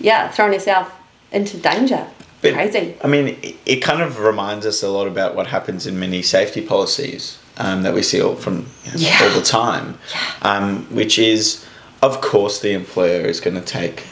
yeah 0.00 0.28
throwing 0.30 0.54
herself 0.54 0.90
into 1.34 1.56
danger. 1.58 2.06
But, 2.42 2.54
Crazy. 2.54 2.94
I 3.02 3.06
mean, 3.06 3.28
it, 3.42 3.56
it 3.64 3.76
kind 3.76 4.02
of 4.02 4.18
reminds 4.20 4.66
us 4.66 4.82
a 4.82 4.88
lot 4.90 5.06
about 5.06 5.34
what 5.34 5.46
happens 5.46 5.86
in 5.86 5.98
many 5.98 6.20
safety 6.22 6.60
policies 6.60 7.38
um, 7.56 7.82
that 7.82 7.94
we 7.94 8.02
see 8.02 8.20
all 8.20 8.34
from 8.36 8.66
you 8.84 8.92
know, 8.92 8.96
Yeah. 8.98 9.18
all 9.22 9.30
the 9.38 9.44
time, 9.44 9.98
um, 10.42 10.84
which 10.94 11.18
is, 11.18 11.64
of 12.02 12.20
course, 12.20 12.60
the 12.60 12.72
employer 12.72 13.22
is 13.26 13.40
going 13.40 13.56
to 13.56 13.62
take 13.62 14.04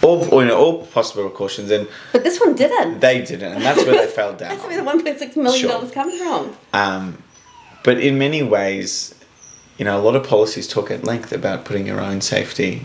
all 0.00 0.24
you 0.42 0.44
know 0.48 0.58
all 0.58 0.86
possible 0.86 1.28
precautions, 1.28 1.70
and 1.70 1.88
But 2.12 2.22
this 2.24 2.38
one 2.40 2.54
didn't. 2.54 3.00
they 3.00 3.22
didn't, 3.22 3.52
and 3.52 3.62
that's 3.64 3.84
where 3.84 3.96
they 4.06 4.12
fell 4.20 4.32
down. 4.32 4.50
That's 4.50 4.64
where 4.64 4.76
the 4.76 4.84
one 4.84 5.02
point 5.02 5.18
six 5.18 5.36
million 5.36 5.68
dollars 5.68 5.92
Sure. 5.92 6.02
comes 6.02 6.18
from. 6.18 6.56
Um, 6.72 7.22
but 7.84 7.98
in 8.00 8.16
many 8.18 8.42
ways, 8.42 9.14
you 9.78 9.84
know, 9.84 9.98
a 9.98 10.02
lot 10.02 10.14
of 10.16 10.24
policies 10.26 10.66
talk 10.68 10.90
at 10.90 11.04
length 11.04 11.32
about 11.32 11.64
putting 11.64 11.86
your 11.86 12.00
own 12.00 12.20
safety 12.20 12.82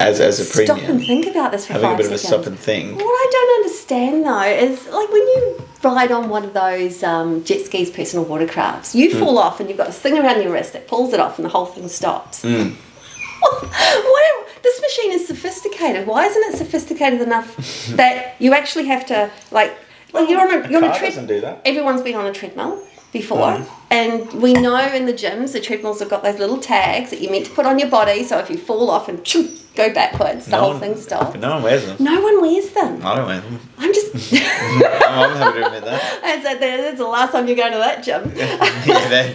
as 0.00 0.20
as 0.20 0.38
a 0.40 0.44
Stop 0.44 0.66
premium, 0.78 0.90
and 0.98 1.00
think 1.06 1.26
about 1.26 1.52
this 1.52 1.66
for 1.66 1.72
having 1.74 1.92
a 1.92 1.96
bit 1.96 2.06
of 2.06 2.12
a 2.12 2.18
seconds. 2.18 2.42
stop 2.42 2.46
and 2.46 2.58
think. 2.58 2.96
What 2.96 3.04
I 3.04 3.28
don't 3.32 3.64
understand 3.64 4.24
though 4.24 4.42
is 4.42 4.86
like 4.88 5.10
when 5.10 5.22
you 5.22 5.62
ride 5.82 6.10
on 6.12 6.28
one 6.28 6.44
of 6.44 6.52
those 6.52 7.02
um, 7.02 7.44
jet 7.44 7.64
skis, 7.64 7.90
personal 7.90 8.24
watercrafts, 8.26 8.94
you 8.94 9.10
Hmm. 9.12 9.18
fall 9.20 9.38
off 9.38 9.60
and 9.60 9.68
you've 9.68 9.78
got 9.78 9.86
this 9.86 9.98
thing 9.98 10.18
around 10.18 10.42
your 10.42 10.52
wrist 10.52 10.72
that 10.74 10.86
pulls 10.88 11.12
it 11.12 11.20
off 11.20 11.38
and 11.38 11.44
the 11.44 11.48
whole 11.50 11.66
thing 11.66 11.88
stops. 11.88 12.42
Hmm. 12.42 12.70
Why, 13.40 14.44
this 14.62 14.80
machine 14.80 15.12
is 15.12 15.26
sophisticated. 15.26 16.06
Why 16.06 16.26
isn't 16.26 16.54
it 16.54 16.58
sophisticated 16.58 17.20
enough 17.20 17.56
that 17.96 18.34
you 18.40 18.52
actually 18.54 18.86
have 18.86 19.06
to 19.06 19.30
like? 19.50 19.74
Well, 20.12 20.28
you're 20.28 20.40
on 20.40 20.50
a 20.64 20.68
you're 20.68 20.78
on 20.78 20.84
a 20.84 20.88
car 20.88 20.98
tread- 20.98 21.08
doesn't 21.10 21.26
do 21.26 21.40
that. 21.42 21.60
Everyone's 21.64 22.02
been 22.02 22.16
on 22.16 22.26
a 22.26 22.32
treadmill 22.32 22.82
before, 23.20 23.64
and 23.90 24.30
we 24.42 24.52
know 24.52 24.76
in 24.92 25.06
the 25.06 25.12
gyms 25.12 25.52
the 25.52 25.60
treadmills 25.60 26.00
have 26.00 26.10
got 26.10 26.22
those 26.22 26.38
little 26.38 26.58
tags 26.58 27.10
that 27.10 27.20
you're 27.20 27.30
meant 27.32 27.46
to 27.46 27.52
put 27.52 27.66
on 27.66 27.78
your 27.78 27.88
body. 27.88 28.24
So 28.24 28.38
if 28.38 28.50
you 28.50 28.58
fall 28.58 28.90
off 28.90 29.08
and 29.08 29.24
choo, 29.24 29.48
go 29.74 29.92
backwards, 29.92 30.46
the 30.46 30.52
No 30.52 30.60
whole 30.60 30.70
one- 30.72 30.80
thing 30.80 30.96
stops. 30.96 31.36
No 31.46 31.50
one 31.54 31.62
wears 31.62 31.86
them. 31.86 31.96
No 32.00 32.20
one 32.20 32.40
wears 32.42 32.70
them. 32.70 33.04
I 33.06 33.14
don't 33.16 33.26
wear 33.26 33.40
them. 33.40 33.60
I'm 33.78 33.92
just. 33.94 34.32
no, 34.32 34.88
I'm 34.88 35.36
happy 35.36 35.58
to 35.60 35.66
admit 35.66 35.84
that. 35.84 36.20
And 36.24 36.42
so 36.42 36.58
that's 36.58 36.98
the 36.98 37.06
last 37.06 37.32
time 37.32 37.46
you're 37.46 37.56
going 37.56 37.72
to 37.72 37.78
that 37.78 38.02
gym. 38.04 38.32
yeah, 38.36 39.08
they, 39.08 39.34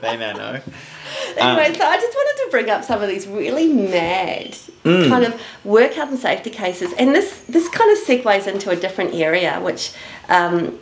they 0.00 0.16
now 0.16 0.32
know. 0.32 0.60
anyway, 1.36 1.66
Um, 1.68 1.74
so 1.74 1.84
I 1.84 1.96
just 1.96 2.14
wanted 2.14 2.44
to 2.44 2.48
bring 2.50 2.70
up 2.70 2.84
some 2.84 3.02
of 3.02 3.08
these 3.08 3.26
really 3.26 3.68
mad 3.72 4.56
Mm. 4.84 5.08
kind 5.10 5.24
of 5.24 5.40
work 5.64 5.92
health 5.92 6.10
and 6.10 6.18
safety 6.18 6.50
cases, 6.50 6.92
and 6.98 7.14
this 7.14 7.42
this 7.48 7.68
kind 7.68 7.88
of 7.92 7.98
segues 8.04 8.48
into 8.48 8.68
a 8.70 8.74
different 8.74 9.14
area, 9.14 9.60
which 9.60 9.92
um, 10.28 10.76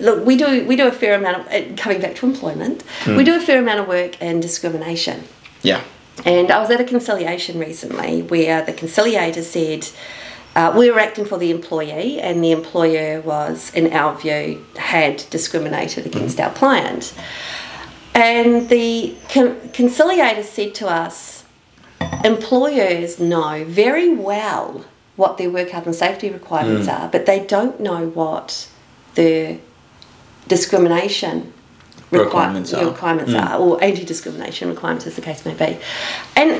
look, 0.00 0.24
we 0.24 0.36
do 0.36 0.64
we 0.66 0.76
do 0.76 0.86
a 0.88 0.92
fair 0.92 1.14
amount 1.14 1.40
of 1.40 1.46
uh, 1.48 1.76
coming 1.76 2.00
back 2.00 2.14
to 2.16 2.26
employment. 2.26 2.82
We 3.06 3.24
do 3.24 3.36
a 3.36 3.40
fair 3.40 3.60
amount 3.60 3.80
of 3.80 3.88
work 3.88 4.20
in 4.22 4.40
discrimination. 4.40 5.24
Yeah. 5.62 5.82
And 6.24 6.50
I 6.50 6.60
was 6.60 6.70
at 6.70 6.80
a 6.80 6.84
conciliation 6.84 7.58
recently 7.58 8.22
where 8.22 8.62
the 8.62 8.72
conciliator 8.72 9.42
said 9.42 9.88
uh, 10.54 10.72
we 10.76 10.90
were 10.90 10.98
acting 10.98 11.24
for 11.24 11.38
the 11.38 11.50
employee, 11.50 12.20
and 12.20 12.44
the 12.44 12.52
employer 12.52 13.20
was, 13.22 13.72
in 13.74 13.92
our 13.92 14.14
view, 14.18 14.64
had 14.76 15.24
discriminated 15.30 16.04
against 16.04 16.38
our 16.38 16.52
client. 16.52 17.14
And 18.14 18.68
the 18.68 19.16
con- 19.30 19.70
conciliator 19.72 20.42
said 20.42 20.74
to 20.76 20.88
us, 20.88 21.44
employers 22.22 23.18
know 23.18 23.64
very 23.66 24.14
well 24.14 24.84
what 25.16 25.38
their 25.38 25.48
work 25.50 25.70
health 25.70 25.86
and 25.86 25.94
safety 25.94 26.28
requirements 26.28 26.88
are, 26.88 27.08
but 27.08 27.24
they 27.24 27.40
don't 27.46 27.80
know 27.80 28.08
what 28.08 28.68
the 29.14 29.58
discrimination 30.54 31.52
requi- 32.10 32.24
Requirements 32.24 32.74
are. 32.74 32.84
requirements 32.86 33.32
mm. 33.32 33.42
are, 33.42 33.58
or 33.58 33.82
anti-discrimination 33.82 34.68
requirements, 34.68 35.06
as 35.06 35.14
the 35.16 35.22
case 35.22 35.40
may 35.46 35.54
be. 35.54 35.78
And 36.36 36.50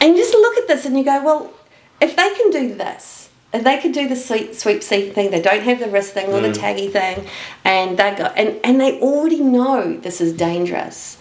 and 0.00 0.08
you 0.16 0.18
just 0.24 0.34
look 0.34 0.56
at 0.58 0.66
this 0.68 0.84
and 0.86 0.96
you 0.98 1.04
go, 1.04 1.22
well, 1.22 1.52
if 2.00 2.16
they 2.16 2.30
can 2.38 2.50
do 2.50 2.74
this, 2.74 3.28
if 3.52 3.64
they 3.64 3.78
could 3.78 3.92
do 3.92 4.08
the 4.08 4.16
sweep 4.16 4.54
sweep 4.54 4.82
seat 4.82 5.14
thing, 5.14 5.30
they 5.30 5.42
don't 5.42 5.62
have 5.62 5.78
the 5.80 5.88
wrist 5.88 6.12
thing 6.12 6.26
or 6.32 6.40
the 6.40 6.48
mm. 6.48 6.62
taggy 6.64 6.90
thing, 6.92 7.26
and 7.64 7.98
they 7.98 8.14
go 8.14 8.24
and 8.40 8.60
and 8.62 8.80
they 8.80 9.00
already 9.00 9.40
know 9.40 9.96
this 9.96 10.20
is 10.20 10.32
dangerous. 10.34 11.16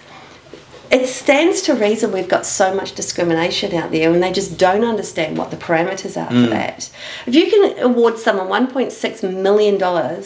It 0.92 1.08
stands 1.08 1.62
to 1.64 1.76
reason 1.76 2.12
we've 2.12 2.28
got 2.28 2.46
so 2.46 2.74
much 2.74 2.94
discrimination 2.96 3.76
out 3.76 3.92
there 3.92 4.12
and 4.12 4.24
they 4.24 4.32
just 4.32 4.58
don't 4.58 4.84
understand 4.84 5.38
what 5.38 5.52
the 5.52 5.58
parameters 5.58 6.20
are 6.20 6.30
for 6.30 6.50
that. 6.50 6.90
If 7.28 7.36
you 7.36 7.50
can 7.50 7.80
award 7.84 8.18
someone 8.18 8.48
$1.6 8.48 9.34
million 9.42 10.24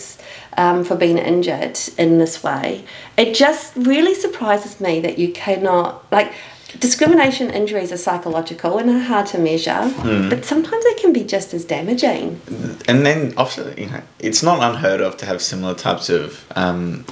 um, 0.57 0.83
for 0.85 0.95
being 0.95 1.17
injured 1.17 1.77
in 1.97 2.17
this 2.17 2.43
way, 2.43 2.85
it 3.17 3.35
just 3.35 3.75
really 3.75 4.15
surprises 4.15 4.79
me 4.79 5.01
that 5.01 5.17
you 5.19 5.33
cannot, 5.33 6.09
like, 6.11 6.31
discrimination 6.79 7.49
injuries 7.51 7.91
are 7.91 7.97
psychological 7.97 8.77
and 8.79 8.89
are 8.89 8.99
hard 8.99 9.27
to 9.27 9.37
measure, 9.37 9.93
but 10.29 10.43
sometimes 10.45 10.83
they 10.85 10.93
can 10.95 11.13
be 11.13 11.23
just 11.23 11.53
as 11.53 11.65
damaging. 11.65 12.41
and 12.87 13.05
then 13.05 13.33
often 13.37 13.77
you 13.77 13.85
know 13.87 14.01
it's 14.19 14.41
not 14.41 14.57
unheard 14.63 14.99
of 14.99 15.15
to 15.17 15.25
have 15.25 15.39
similar 15.41 15.75
types 15.75 16.09
of 16.09 16.45
um, 16.55 17.05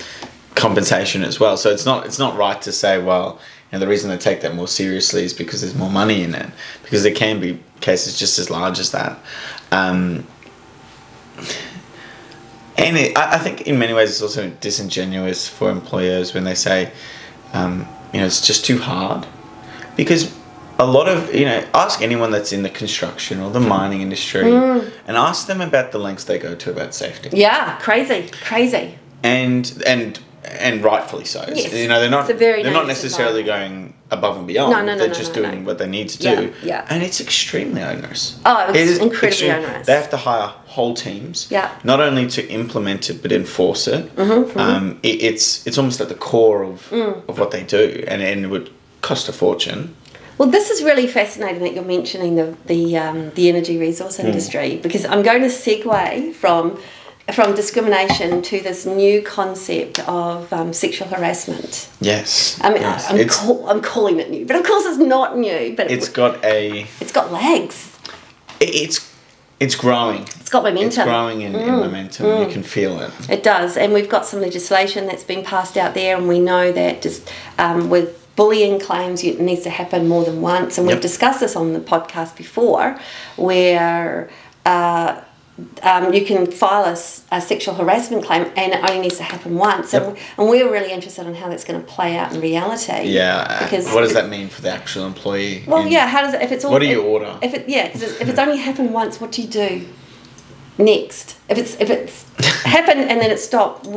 compensation 0.62 1.24
as 1.24 1.40
well. 1.40 1.58
So 1.58 1.70
it's 1.72 1.86
not 1.86 2.06
it's 2.06 2.20
not 2.20 2.38
right 2.38 2.62
to 2.62 2.72
say 2.72 3.02
well 3.02 3.40
you 3.72 3.72
know 3.74 3.80
the 3.80 3.88
reason 3.88 4.10
they 4.10 4.18
take 4.18 4.42
that 4.42 4.54
more 4.56 4.68
seriously 4.68 5.24
is 5.24 5.34
because 5.34 5.62
there's 5.62 5.76
more 5.76 5.90
money 5.90 6.24
in 6.24 6.36
it 6.36 6.50
because 6.84 7.04
there 7.04 7.14
can 7.14 7.40
be 7.40 7.60
cases 7.80 8.18
just 8.20 8.38
as 8.40 8.50
large 8.50 8.80
as 8.80 8.92
that. 8.92 9.18
Um, 9.72 10.26
and 12.78 12.98
it, 12.98 13.18
I, 13.18 13.36
I 13.36 13.38
think 13.38 13.62
in 13.68 13.78
many 13.80 13.94
ways 13.94 14.10
it's 14.12 14.22
also 14.22 14.50
disingenuous 14.62 15.48
for 15.48 15.70
employers 15.70 16.34
when 16.34 16.44
they 16.44 16.56
say, 16.56 16.92
um, 17.54 17.88
you 18.14 18.20
know, 18.20 18.26
it's 18.26 18.46
just 18.46 18.66
too 18.66 18.78
hard, 18.78 19.26
because 19.96 20.34
a 20.80 20.86
lot 20.86 21.08
of 21.08 21.34
you 21.36 21.46
know, 21.46 21.64
ask 21.74 22.02
anyone 22.02 22.32
that's 22.32 22.52
in 22.54 22.64
the 22.64 22.70
construction 22.70 23.40
or 23.40 23.52
the 23.52 23.60
mining 23.60 24.02
industry, 24.02 24.44
Mm. 24.44 24.92
and 25.08 25.18
ask 25.18 25.48
them 25.48 25.62
about 25.62 25.92
the 25.92 26.00
lengths 26.00 26.24
they 26.26 26.40
go 26.40 26.56
to 26.56 26.72
about 26.72 26.94
safety, 26.94 27.30
Yeah, 27.34 27.78
crazy, 27.80 28.30
crazy. 28.44 28.98
and 29.24 29.72
and 29.86 30.20
and 30.44 30.84
rightfully 30.84 31.26
so. 31.26 31.44
Yes. 31.54 31.74
You 31.74 31.88
know, 31.88 32.00
they're 32.00 32.10
not 32.10 32.22
It's 32.22 32.32
a 32.32 32.34
very 32.34 32.64
they're 32.64 32.74
not 32.74 32.88
necessarily 32.88 33.44
going 33.44 33.94
above 34.10 34.38
and 34.38 34.48
beyond. 34.48 34.72
No, 34.72 34.80
no, 34.80 34.86
no, 34.94 34.98
they're 34.98 35.08
no, 35.08 35.14
just 35.14 35.36
no, 35.36 35.42
doing 35.44 35.60
no. 35.62 35.68
what 35.68 35.78
they 35.78 35.88
need 35.88 36.10
to 36.10 36.24
Yeah, 36.24 36.36
do. 36.42 36.54
yeah. 36.64 36.86
And 36.90 37.04
it's 37.04 37.22
extremely 37.22 37.82
onerous. 37.82 38.40
Oh, 38.46 38.66
it's 38.70 38.78
It 38.78 38.88
is 38.88 38.98
incredibly 39.00 39.28
extreme- 39.28 39.52
onerous. 39.64 39.88
They 39.88 39.94
have 39.94 40.10
to 40.10 40.18
hire 40.18 40.48
whole 40.66 40.94
teams. 40.94 41.48
Yeah. 41.50 41.70
Not 41.84 42.00
only 42.02 42.28
to 42.28 42.48
implement 42.50 43.10
it 43.10 43.22
but 43.22 43.32
enforce 43.32 43.88
it. 43.88 44.14
Mm-hmm, 44.16 44.60
Um, 44.60 45.00
it 45.04 45.22
it's 45.30 45.66
it's 45.68 45.78
almost 45.78 46.02
at 46.02 46.10
the 46.10 46.16
core 46.30 46.64
of 46.64 46.90
Mm. 46.90 47.22
of 47.30 47.38
what 47.40 47.52
they 47.52 47.64
do, 47.64 48.04
and, 48.08 48.22
and 48.22 48.44
it 48.46 48.50
would 48.50 48.70
cost 49.02 49.30
a 49.30 49.34
fortune. 49.34 49.96
Well, 50.38 50.50
this 50.50 50.72
is 50.72 50.82
really 50.82 51.06
fascinating 51.06 51.62
that 51.66 51.74
you're 51.76 51.84
mentioning 51.98 52.36
the 52.36 52.56
the 52.66 52.98
um, 52.98 53.32
the 53.36 53.48
energy 53.48 53.78
resource 53.78 54.18
Hmm. 54.18 54.26
industry 54.28 54.80
because 54.82 55.06
I'm 55.06 55.22
going 55.24 55.42
to 55.42 55.50
segue 55.50 56.34
from 56.34 56.78
from 57.34 57.56
discrimination 57.56 58.42
to 58.44 58.60
this 58.62 58.86
new 58.86 59.22
concept 59.22 60.00
of 60.08 60.52
um, 60.54 60.74
sexual 60.74 61.08
harassment. 61.08 61.90
Yes. 62.00 62.60
I 62.62 62.70
mean, 62.72 62.82
yes. 62.82 63.10
I'm, 63.10 63.18
it's 63.18 63.38
call, 63.38 63.70
I'm 63.70 63.82
calling 63.82 64.20
it 64.20 64.30
new, 64.30 64.46
but 64.46 64.56
of 64.56 64.64
course 64.66 64.86
it's 64.86 64.98
not 64.98 65.38
new. 65.38 65.76
But 65.76 65.90
it's 65.92 66.08
it, 66.10 66.14
got 66.14 66.44
a 66.44 66.86
it's 67.00 67.12
got 67.12 67.32
legs. 67.32 67.98
it's 68.60 69.10
it's 69.60 69.76
growing. 69.76 70.24
It's 70.24 70.50
got 70.50 70.64
momentum. 70.64 70.88
It's 70.88 70.98
growing 71.04 71.42
in, 71.42 71.54
Mm. 71.54 71.68
in 71.68 71.76
momentum. 71.76 72.42
You 72.42 72.48
can 72.52 72.64
feel 72.64 73.00
it. 73.00 73.12
It 73.30 73.44
does, 73.44 73.78
and 73.78 73.94
we've 73.94 74.10
got 74.10 74.26
some 74.26 74.42
legislation 74.42 75.06
that's 75.06 75.24
been 75.24 75.44
passed 75.44 75.78
out 75.78 75.94
there, 75.94 76.18
and 76.18 76.28
we 76.28 76.40
know 76.40 76.72
that 76.72 77.02
just 77.04 77.32
um, 77.60 77.90
with 77.90 78.18
bullying 78.36 78.80
claims, 78.80 79.24
it 79.24 79.40
needs 79.40 79.62
to 79.64 79.70
happen 79.70 80.08
more 80.08 80.24
than 80.24 80.42
once. 80.42 80.78
And 80.80 80.88
we've 80.88 81.02
discussed 81.02 81.42
this 81.42 81.56
on 81.56 81.74
the 81.74 81.80
podcast 81.80 82.36
before, 82.38 82.98
where 83.36 84.30
uh, 84.66 85.22
um, 85.84 86.14
you 86.14 86.26
can 86.26 86.50
file 86.50 86.86
a 86.86 86.96
sexual 87.42 87.76
harassment 87.76 88.24
claim, 88.26 88.52
and 88.56 88.74
it 88.74 88.80
only 88.90 89.02
needs 89.02 89.18
to 89.18 89.24
happen 89.24 89.56
once. 89.58 89.94
And, 89.94 90.06
Yep. 90.06 90.18
and 90.38 90.50
we're 90.50 90.72
really 90.72 90.92
interested 90.92 91.28
in 91.28 91.36
how 91.36 91.50
that's 91.50 91.64
going 91.64 91.80
to 91.80 91.86
play 91.86 92.18
out 92.18 92.34
in 92.34 92.42
reality. 92.42 93.04
Yeah. 93.10 93.64
because 93.64 93.86
what 93.94 94.02
does 94.02 94.14
that 94.14 94.30
mean 94.30 94.48
for 94.50 94.62
the 94.62 94.72
actual 94.72 95.06
employee? 95.06 95.64
Well, 95.68 95.86
yeah. 95.88 96.08
How 96.08 96.22
does 96.22 96.34
it? 96.34 96.42
If 96.42 96.52
it's 96.52 96.66
all 96.66 96.72
What 96.72 96.80
do 96.82 96.88
you 96.88 97.02
if- 97.02 97.06
order? 97.06 97.38
If 97.42 97.54
it 97.54 97.70
yeah, 97.70 97.90
'cause 97.90 98.02
if 98.04 98.28
it's 98.28 98.40
only 98.40 98.58
happened 98.58 98.92
once, 98.94 99.20
what 99.22 99.32
do 99.32 99.42
you 99.42 99.48
do 99.48 99.86
next? 100.78 101.36
If 101.50 101.58
it's 101.58 101.76
if 101.80 101.90
it's 101.90 102.26
happened 102.64 103.02
and 103.02 103.20
then 103.22 103.30
it 103.32 103.40
stopped, 103.40 103.88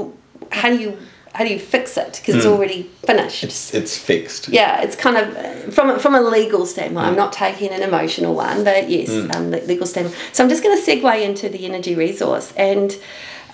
how 0.50 0.68
do 0.70 0.76
you 0.78 0.96
how 1.34 1.44
do 1.44 1.50
you 1.52 1.58
fix 1.58 1.96
it? 1.96 2.20
Because 2.20 2.36
it's 2.36 2.46
already 2.46 2.84
finished. 3.04 3.40
Hmm. 3.40 3.46
It's 3.48 3.74
it's 3.74 3.98
fixed. 3.98 4.48
yeah, 4.48 4.80
it's 4.82 4.96
kind 4.96 5.16
of 5.16 5.74
from 5.74 5.90
a- 5.90 5.98
from 5.98 6.14
a 6.14 6.20
legal 6.20 6.64
standpoint. 6.66 7.06
I'm 7.06 7.16
not 7.16 7.32
taking 7.32 7.70
an 7.72 7.82
emotional 7.82 8.34
one, 8.34 8.64
but 8.64 8.88
yes, 8.88 9.10
um, 9.34 9.50
the 9.50 9.60
legal 9.62 9.86
standpoint. 9.86 10.16
So 10.32 10.42
I'm 10.44 10.50
just 10.50 10.62
going 10.62 10.76
to 10.80 10.82
segue 10.90 11.22
into 11.22 11.48
the 11.48 11.66
energy 11.66 11.94
resource 11.94 12.52
and. 12.56 12.96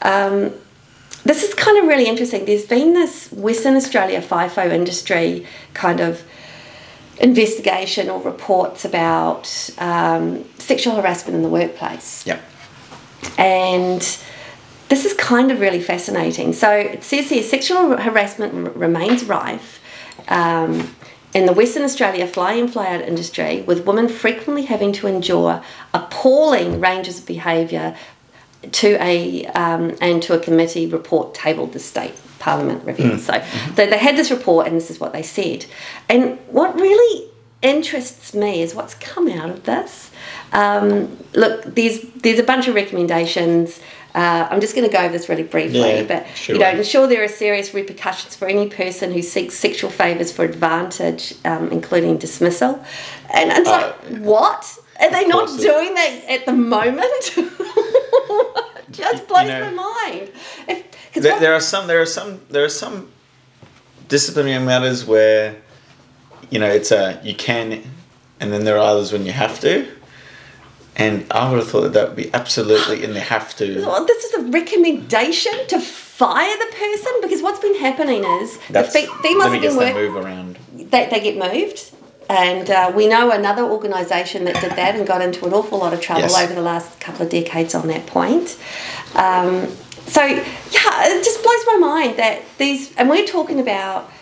Um, 0.02 0.52
this 1.22 1.42
is 1.42 1.52
kind 1.52 1.76
of 1.76 1.84
really 1.86 2.06
interesting. 2.06 2.46
There's 2.46 2.64
been 2.64 2.94
this 2.94 3.30
Western 3.30 3.76
Australia 3.76 4.22
FIFO 4.22 4.70
industry 4.72 5.46
kind 5.74 6.00
of 6.00 6.22
investigation 7.18 8.08
or 8.08 8.22
reports 8.22 8.86
about 8.86 9.70
um, 9.76 10.44
sexual 10.58 10.94
harassment 10.96 11.36
in 11.36 11.42
the 11.42 11.50
workplace. 11.50 12.26
Yep. 12.26 12.40
And 13.36 14.18
this 14.90 15.04
is 15.04 15.14
kind 15.14 15.50
of 15.50 15.60
really 15.60 15.80
fascinating. 15.80 16.52
So 16.52 16.70
it 16.70 17.02
says 17.02 17.30
here 17.30 17.42
sexual 17.42 17.96
harassment 17.96 18.76
remains 18.76 19.24
rife 19.24 19.80
um, 20.28 20.94
in 21.32 21.46
the 21.46 21.52
Western 21.52 21.84
Australia 21.84 22.26
fly 22.26 22.54
in 22.54 22.68
fly 22.68 22.94
out 22.94 23.00
industry, 23.00 23.62
with 23.62 23.86
women 23.86 24.08
frequently 24.08 24.64
having 24.64 24.92
to 24.94 25.06
endure 25.06 25.62
appalling 25.94 26.80
ranges 26.80 27.20
of 27.20 27.26
behaviour 27.26 27.96
to 28.72 29.02
a 29.02 29.46
um, 29.46 29.96
and 30.00 30.22
to 30.24 30.34
a 30.34 30.38
committee 30.38 30.86
report 30.86 31.34
tabled 31.34 31.72
the 31.72 31.78
state 31.78 32.14
parliament 32.40 32.84
review. 32.84 33.16
So 33.18 33.42
they, 33.74 33.88
they 33.88 33.98
had 33.98 34.16
this 34.16 34.30
report, 34.30 34.66
and 34.66 34.76
this 34.76 34.90
is 34.90 34.98
what 34.98 35.12
they 35.12 35.22
said. 35.22 35.66
And 36.08 36.38
what 36.48 36.74
really 36.74 37.30
interests 37.62 38.34
me 38.34 38.62
is 38.62 38.74
what's 38.74 38.94
come 38.94 39.28
out 39.28 39.50
of 39.50 39.64
this. 39.64 40.10
Um, 40.52 41.16
look, 41.34 41.62
there's 41.64 42.00
there's 42.16 42.40
a 42.40 42.42
bunch 42.42 42.66
of 42.66 42.74
recommendations. 42.74 43.80
Uh, 44.14 44.48
I'm 44.50 44.60
just 44.60 44.74
going 44.74 44.88
to 44.88 44.92
go 44.92 45.02
over 45.02 45.12
this 45.12 45.28
really 45.28 45.44
briefly, 45.44 45.78
Yeah, 45.80 46.02
but 46.02 46.26
sure. 46.36 46.56
you 46.56 46.60
know, 46.60 46.70
ensure 46.70 47.06
there 47.06 47.22
are 47.22 47.28
serious 47.28 47.72
repercussions 47.72 48.34
for 48.34 48.48
any 48.48 48.68
person 48.68 49.12
who 49.12 49.22
seeks 49.22 49.54
sexual 49.54 49.88
favours 49.90 50.32
for 50.32 50.44
advantage, 50.44 51.34
um, 51.44 51.70
including 51.70 52.18
dismissal. 52.18 52.84
And 53.32 53.52
it's 53.52 53.68
like, 53.68 53.94
what? 54.18 54.78
Are 55.00 55.10
they 55.10 55.26
not 55.26 55.48
it- 55.50 55.60
doing 55.60 55.94
that 55.94 56.24
at 56.28 56.44
the 56.46 56.52
moment? 56.52 57.24
just 58.90 59.28
blows 59.28 59.48
know, 59.48 59.70
my 59.70 60.10
mind. 60.10 60.30
If, 60.68 60.84
There, 61.14 61.32
what- 61.32 61.40
there 61.40 61.54
are 61.54 61.60
some. 61.60 61.86
There 61.86 62.00
are 62.00 62.06
some. 62.06 62.40
There 62.50 62.64
are 62.64 62.68
some 62.68 63.10
disciplinary 64.08 64.64
matters 64.64 65.04
where, 65.04 65.56
you 66.50 66.58
know, 66.58 66.68
it's 66.68 66.90
a 66.90 67.20
you 67.22 67.34
can, 67.34 67.82
and 68.40 68.52
then 68.52 68.64
there 68.64 68.76
are 68.76 68.80
others 68.92 69.12
when 69.12 69.24
you 69.24 69.32
have 69.32 69.60
to. 69.60 69.86
And 71.00 71.26
I 71.30 71.48
would 71.50 71.58
have 71.58 71.68
thought 71.70 71.80
that 71.82 71.92
that 71.94 72.06
would 72.08 72.16
be 72.16 72.32
absolutely 72.34 73.02
in 73.02 73.14
the 73.14 73.20
have 73.20 73.56
to. 73.56 73.82
Well, 73.86 74.04
this 74.04 74.24
is 74.24 74.34
a 74.34 74.42
recommendation 74.50 75.52
to 75.68 75.80
fire 75.80 76.54
the 76.58 76.76
person 76.76 77.12
because 77.22 77.40
what's 77.42 77.60
been 77.60 77.76
happening 77.76 78.22
is 78.24 78.58
That's, 78.68 78.92
the 78.92 79.00
fe- 79.00 79.06
females 79.22 79.50
let 79.50 79.52
me 79.52 79.66
have 79.66 79.78
been 79.78 79.94
they 79.94 79.94
move 79.94 80.16
around. 80.16 80.58
they, 80.74 81.08
they 81.08 81.20
get 81.20 81.36
moved. 81.38 81.92
And 82.28 82.70
uh, 82.70 82.92
we 82.94 83.08
know 83.08 83.32
another 83.32 83.62
organisation 83.64 84.44
that 84.44 84.60
did 84.60 84.72
that 84.72 84.94
and 84.94 85.04
got 85.06 85.20
into 85.20 85.44
an 85.46 85.52
awful 85.52 85.78
lot 85.78 85.92
of 85.92 86.00
trouble 86.00 86.22
Yes. 86.22 86.40
over 86.40 86.54
the 86.54 86.62
last 86.62 87.00
couple 87.00 87.22
of 87.26 87.30
decades 87.30 87.74
on 87.74 87.88
that 87.88 88.06
point. 88.06 88.56
Um, 89.16 89.66
so, 90.06 90.22
yeah, 90.24 91.08
it 91.08 91.24
just 91.24 91.42
blows 91.42 91.64
my 91.66 91.76
mind 91.80 92.18
that 92.18 92.42
these, 92.58 92.94
and 92.96 93.08
we're 93.08 93.26
talking 93.26 93.58
about 93.58 94.12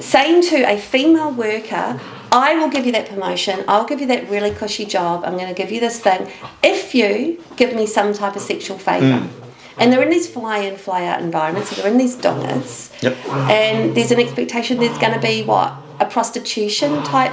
saying 0.00 0.42
to 0.42 0.56
a 0.70 0.78
female 0.78 1.30
worker, 1.32 1.98
I 2.30 2.54
will 2.56 2.68
give 2.68 2.84
you 2.86 2.92
that 2.92 3.08
promotion, 3.08 3.64
I'll 3.68 3.86
give 3.86 4.00
you 4.00 4.06
that 4.08 4.28
really 4.28 4.50
cushy 4.50 4.84
job, 4.84 5.24
I'm 5.24 5.34
going 5.34 5.48
to 5.48 5.54
give 5.54 5.72
you 5.72 5.80
this 5.80 6.00
thing 6.00 6.30
if 6.62 6.94
you 6.94 7.42
give 7.56 7.74
me 7.74 7.86
some 7.86 8.12
type 8.12 8.36
of 8.36 8.42
sexual 8.42 8.78
favour. 8.78 9.26
Mm. 9.26 9.30
and 9.78 9.92
they're 9.92 10.02
in 10.02 10.10
these 10.10 10.28
fly 10.28 10.58
in, 10.58 10.76
fly 10.76 11.06
out 11.06 11.20
environments. 11.20 11.70
So 11.70 11.80
they're 11.80 11.90
in 11.90 11.98
these 11.98 12.16
dongas, 12.16 12.90
Yep. 13.02 13.16
and 13.48 13.96
there's 13.96 14.10
an 14.10 14.20
expectation 14.20 14.78
there's 14.78 14.98
going 14.98 15.14
to 15.14 15.20
be 15.20 15.44
what 15.44 15.72
a 16.00 16.04
prostitution 16.06 17.02
type 17.04 17.32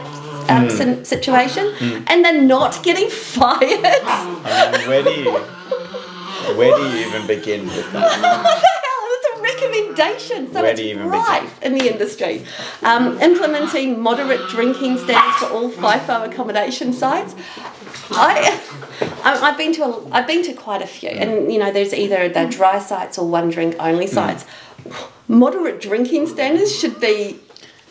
um, 0.49 0.67
mm. 0.67 0.71
sin- 0.71 1.05
situation, 1.05 1.65
mm. 1.79 2.03
and 2.07 2.23
they're 2.23 2.41
not 2.41 2.83
getting 2.83 3.09
fired. 3.35 3.59
I 4.05 4.77
mean, 4.77 4.87
where 4.87 5.03
do 5.03 5.11
you 5.11 5.31
where 6.55 6.75
do 6.77 6.83
you 6.89 7.07
even 7.07 7.25
begin 7.25 7.65
with 7.65 7.91
that? 7.93 8.03
what 8.21 8.21
the 8.21 8.47
hell? 8.47 9.05
It's 9.17 9.25
a 9.99 10.03
recommendation. 10.03 10.53
So 10.53 10.61
Where 10.61 10.71
it's 10.71 10.79
in 11.61 11.73
the 11.73 11.91
industry. 11.91 12.45
Um, 12.83 13.19
implementing 13.21 14.01
moderate 14.01 14.49
drinking 14.49 14.97
standards 14.97 15.37
for 15.37 15.47
all 15.47 15.69
FIFO 15.71 16.31
accommodation 16.31 16.93
sites. 16.93 17.35
I, 18.11 18.59
I've 19.23 19.57
been 19.57 19.73
to 19.73 19.83
a, 19.83 20.09
I've 20.11 20.27
been 20.27 20.43
to 20.43 20.53
quite 20.53 20.81
a 20.81 20.87
few, 20.87 21.09
and 21.09 21.51
you 21.51 21.59
know, 21.59 21.71
there's 21.71 21.93
either 21.93 22.29
the 22.29 22.45
dry 22.45 22.79
sites 22.79 23.17
or 23.17 23.27
one 23.27 23.49
drink 23.49 23.75
only 23.79 24.07
sites. 24.07 24.45
Moderate 25.27 25.81
drinking 25.81 26.27
standards 26.27 26.75
should 26.75 26.99
be 26.99 27.39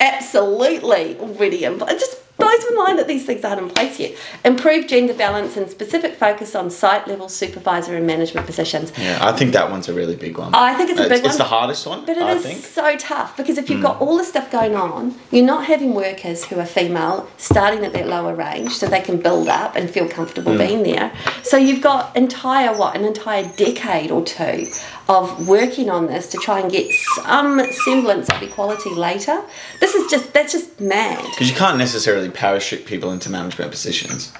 absolutely 0.00 1.18
already 1.18 1.64
in. 1.64 1.78
Just 1.78 2.24
blows 2.37 2.64
my 2.71 2.85
mind 2.87 2.99
that 2.99 3.07
these 3.07 3.25
things 3.25 3.45
aren't 3.45 3.61
in 3.61 3.69
place 3.71 3.99
yet. 4.00 4.14
Improve 4.45 4.87
gender 4.88 5.14
balance 5.14 5.57
and 5.57 5.71
specific 5.71 6.14
focus 6.17 6.55
on 6.55 6.69
site 6.71 7.07
level 7.07 7.29
supervisor 7.29 7.97
and 7.97 8.07
management 8.07 8.47
positions. 8.47 8.93
Yeah, 8.99 9.19
I 9.21 9.33
think 9.33 9.53
that 9.53 9.71
one's 9.71 9.88
a 9.88 9.95
really 9.95 10.17
big 10.17 10.37
one. 10.38 10.55
I 10.55 10.75
think 10.75 10.91
it's 10.91 10.99
a 11.00 11.05
big 11.09 11.21
It's 11.21 11.29
one. 11.29 11.38
the 11.38 11.45
hardest 11.45 11.87
one, 11.87 12.05
But 12.05 12.17
it 12.17 12.23
I 12.23 12.33
is 12.35 12.43
think. 12.43 12.64
So 12.64 12.97
tough 12.97 13.37
because 13.37 13.57
if 13.59 13.71
you've 13.71 13.83
got 13.83 14.00
all 14.00 14.17
the 14.19 14.25
stuff 14.25 14.50
going 14.50 14.75
on, 14.75 15.14
you're 15.31 15.47
not 15.47 15.67
having 15.67 15.95
workers 15.95 16.45
who 16.45 16.59
are 16.59 16.67
female 16.67 17.29
starting 17.37 17.85
at 17.85 17.93
that 17.93 18.09
lower 18.09 18.35
range 18.35 18.73
so 18.73 18.87
they 18.87 19.00
can 19.00 19.19
build 19.19 19.49
up 19.49 19.76
and 19.76 19.88
feel 19.88 20.09
comfortable 20.09 20.53
Hmm. 20.53 20.59
being 20.59 20.83
there. 20.83 21.12
So 21.43 21.57
you've 21.57 21.83
got 21.83 22.17
entire 22.17 22.76
what 22.76 22.97
an 22.97 23.05
entire 23.05 23.45
decade 23.57 24.11
or 24.11 24.23
two 24.25 24.67
of 25.08 25.46
working 25.46 25.90
on 25.90 26.06
this 26.06 26.28
to 26.30 26.38
try 26.38 26.61
and 26.61 26.70
get 26.70 26.90
some 26.92 27.62
semblance 27.84 28.28
of 28.30 28.42
equality 28.42 28.90
later. 28.90 29.42
This 29.80 29.94
is 29.94 30.11
just 30.11 30.32
that's 30.32 30.52
just 30.52 30.80
mad. 30.80 31.23
Because 31.30 31.50
you 31.50 31.56
can't 31.56 31.78
necessarily 31.78 32.30
parachute 32.30 32.87
people 32.87 33.12
into 33.12 33.30
management 33.30 33.70
positions. 33.70 34.32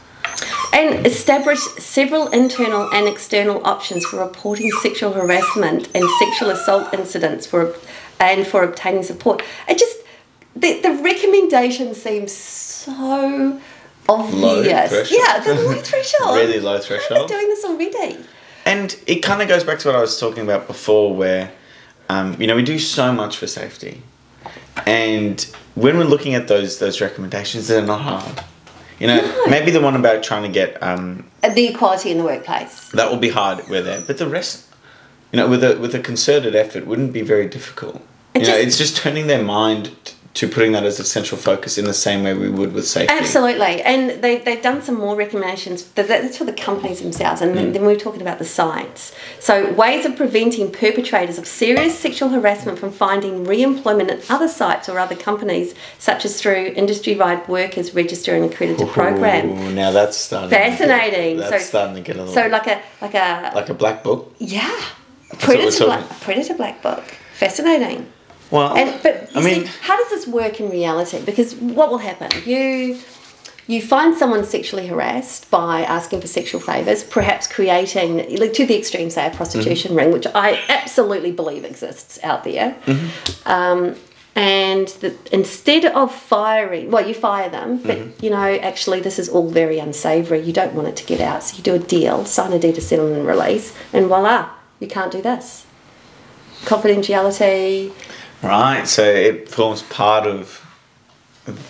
And 0.73 1.07
establish 1.07 1.61
several 1.79 2.29
internal 2.29 2.93
and 2.93 3.07
external 3.07 3.65
options 3.65 4.05
for 4.07 4.19
reporting 4.19 4.71
sexual 4.83 5.13
harassment 5.13 5.89
and 5.95 6.05
sexual 6.19 6.51
assault 6.51 6.93
incidents 6.93 7.47
for 7.47 7.75
and 8.19 8.47
for 8.47 8.65
obtaining 8.65 9.03
support. 9.03 9.43
It 9.69 9.79
just 9.79 9.99
the, 10.57 10.81
the 10.81 10.93
recommendation 11.03 11.95
seems 11.95 12.33
so 12.33 13.61
obvious. 14.09 14.91
threshold. 14.91 15.09
Yeah, 15.11 15.41
the 15.41 15.55
low 15.55 15.81
threshold. 15.81 16.37
Really 16.37 16.61
low 16.61 16.73
They're 16.79 16.83
threshold. 16.83 17.29
doing 17.29 17.49
this 17.49 17.65
already. 17.65 18.19
And 18.67 18.97
it 19.07 19.17
kind 19.17 19.43
of 19.43 19.49
goes 19.49 19.65
back 19.65 19.79
to 19.81 19.89
what 19.89 19.97
I 19.97 20.01
was 20.01 20.19
talking 20.19 20.43
about 20.43 20.67
before, 20.67 21.15
where, 21.15 21.53
um, 22.09 22.41
you 22.41 22.47
know, 22.47 22.57
we 22.57 22.63
do 22.63 22.79
so 22.79 23.13
much 23.13 23.37
for 23.37 23.47
safety. 23.47 24.03
And 24.87 25.41
when 25.75 25.99
we're 25.99 26.05
looking 26.05 26.35
at 26.35 26.49
those 26.49 26.79
those 26.79 27.01
recommendations, 27.01 27.69
they're 27.69 27.83
not 27.87 28.01
hard. 28.01 28.43
You 28.99 29.09
know, 29.09 29.17
No. 29.21 29.47
maybe 29.49 29.71
the 29.71 29.81
one 29.81 29.97
about 29.97 30.23
trying 30.23 30.43
to 30.43 30.49
get 30.49 30.83
um, 30.83 31.25
Uh, 31.43 31.49
The 31.51 31.69
equality 31.69 32.11
in 32.11 32.19
the 32.19 32.25
workplace. 32.25 32.89
that 32.93 33.11
will 33.11 33.19
be 33.19 33.31
hard. 33.31 33.69
We're 33.69 33.83
there, 33.83 34.01
but 34.07 34.19
the 34.19 34.27
rest, 34.27 34.65
you 35.33 35.39
know, 35.39 35.49
with 35.49 35.63
a 35.65 35.77
with 35.77 35.95
a 35.95 36.01
concerted 36.01 36.55
effort, 36.55 36.87
wouldn't 36.87 37.13
be 37.13 37.23
very 37.23 37.47
difficult. 37.47 38.01
It 38.35 38.43
You 38.43 38.49
know, 38.49 38.57
it's 38.57 38.79
just 38.79 38.97
turning 38.97 39.27
their 39.27 39.43
mind 39.43 39.91
to 40.35 40.49
putting 40.49 40.73
that 40.73 40.83
as 40.83 40.99
a 40.99 41.05
central 41.05 41.41
focus 41.41 41.79
in 41.79 41.85
the 41.85 41.95
same 41.95 42.25
way 42.25 42.35
we 42.35 42.49
would 42.51 42.73
with 42.73 42.87
safety. 42.89 43.15
Absolutely, 43.15 43.81
and 43.83 44.21
they, 44.23 44.39
they've 44.39 44.61
done 44.63 44.83
some 44.83 44.97
more 44.97 45.15
recommendations. 45.15 45.85
That's 45.95 46.37
for 46.37 46.43
the 46.45 46.53
companies 46.53 47.01
themselves, 47.01 47.41
and 47.41 47.55
Mm. 47.55 47.73
then, 47.73 47.85
we're 47.85 47.95
talking 47.95 48.21
about 48.21 48.39
the 48.41 48.45
sites. 48.45 49.15
So, 49.39 49.73
ways 49.75 50.05
of 50.05 50.17
preventing 50.17 50.73
perpetrators 50.73 51.39
of 51.39 51.47
serious 51.47 51.97
sexual 51.97 52.31
harassment 52.31 52.81
from 52.81 52.91
finding 52.91 53.45
re 53.45 53.63
employment 53.63 54.11
at 54.11 54.29
other 54.29 54.49
sites 54.49 54.89
or 54.89 54.99
other 54.99 55.15
companies, 55.15 55.73
such 56.01 56.25
as 56.25 56.41
through 56.41 56.73
industry 56.75 57.15
wide 57.15 57.47
workers 57.49 57.95
register 57.95 58.35
and 58.35 58.45
accredited 58.45 58.89
program. 58.89 59.51
Ooh, 59.51 59.73
now 59.73 59.93
that's 59.93 60.17
starting. 60.17 60.51
to 60.51 60.57
get- 60.57 60.71
Fascinating. 60.79 61.37
that's 61.37 61.51
So- 61.63 61.69
starting 61.69 61.95
to 61.95 62.01
get 62.01 62.17
a 62.17 62.25
little. 62.25 62.35
So, 62.35 62.49
like 62.49 62.67
a 62.67 62.81
like 63.01 63.15
a 63.15 63.53
like 63.55 63.69
a 63.69 63.75
black 63.75 64.03
book. 64.03 64.35
yeah, 64.39 64.69
predator 65.39 65.85
black, 65.85 66.21
predator 66.23 66.55
black 66.55 66.83
book. 66.83 67.05
Fascinating. 67.35 68.07
Well, 68.55 68.75
And 68.77 69.03
but 69.03 69.15
you 69.35 69.41
I 69.41 69.45
mean, 69.45 69.65
how 69.89 69.97
does 70.01 70.11
this 70.15 70.27
work 70.41 70.61
in 70.61 70.71
reality? 70.71 71.21
Because 71.31 71.55
what 71.79 71.91
will 71.91 71.99
happen? 72.11 72.31
You 72.47 72.99
you 73.67 73.81
find 73.81 74.15
someone 74.17 74.45
sexually 74.45 74.87
harassed 74.87 75.51
by 75.51 75.83
asking 75.99 76.21
for 76.21 76.27
sexual 76.29 76.61
favors, 76.61 77.03
perhaps 77.03 77.47
creating 77.57 78.37
like 78.43 78.53
to 78.55 78.65
the 78.67 78.77
extreme, 78.79 79.09
say 79.11 79.27
a 79.27 79.31
prostitution 79.31 79.89
Mm-hmm. 79.91 79.99
ring, 79.99 80.13
which 80.13 80.27
I 80.35 80.49
absolutely 80.69 81.33
believe 81.33 81.65
exists 81.65 82.19
out 82.23 82.45
there. 82.45 82.69
Mm-hmm. 82.87 83.49
Um, 83.57 83.81
and 84.37 84.89
the, 85.03 85.11
instead 85.33 85.85
of 85.87 86.15
firing, 86.15 86.91
well, 86.91 87.07
you 87.09 87.15
fire 87.15 87.49
them, 87.59 87.79
but 87.79 87.97
Mm-hmm. 87.99 88.25
you 88.25 88.31
know, 88.37 88.51
actually, 88.71 89.01
this 89.01 89.19
is 89.19 89.29
all 89.35 89.49
very 89.63 89.79
unsavoury. 89.87 90.41
You 90.49 90.53
don't 90.53 90.75
want 90.75 90.89
it 90.89 90.97
to 90.97 91.05
get 91.13 91.21
out, 91.21 91.43
so 91.45 91.57
you 91.57 91.63
do 91.63 91.75
a 91.75 91.79
deal, 91.97 92.25
sign 92.27 92.53
a 92.53 92.59
deed 92.59 92.77
of 92.77 92.83
settlement 92.85 93.17
and 93.19 93.27
release, 93.27 93.75
and 93.95 94.07
voila, 94.07 94.51
you 94.81 94.89
can't 94.89 95.11
do 95.13 95.23
this. 95.23 95.65
Confidentiality, 96.65 97.93
right. 98.45 98.87
So 98.87 99.05
it 99.05 99.49
forms 99.49 99.83
part 99.83 100.27
of 100.27 100.61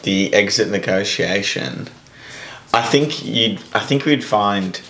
the 0.02 0.32
exit 0.34 0.70
negotiation. 0.70 1.88
I 2.72 2.82
think 2.82 3.24
you'd. 3.24 3.62
I 3.72 3.80
think 3.80 4.04
we'd 4.04 4.24
find 4.24 4.80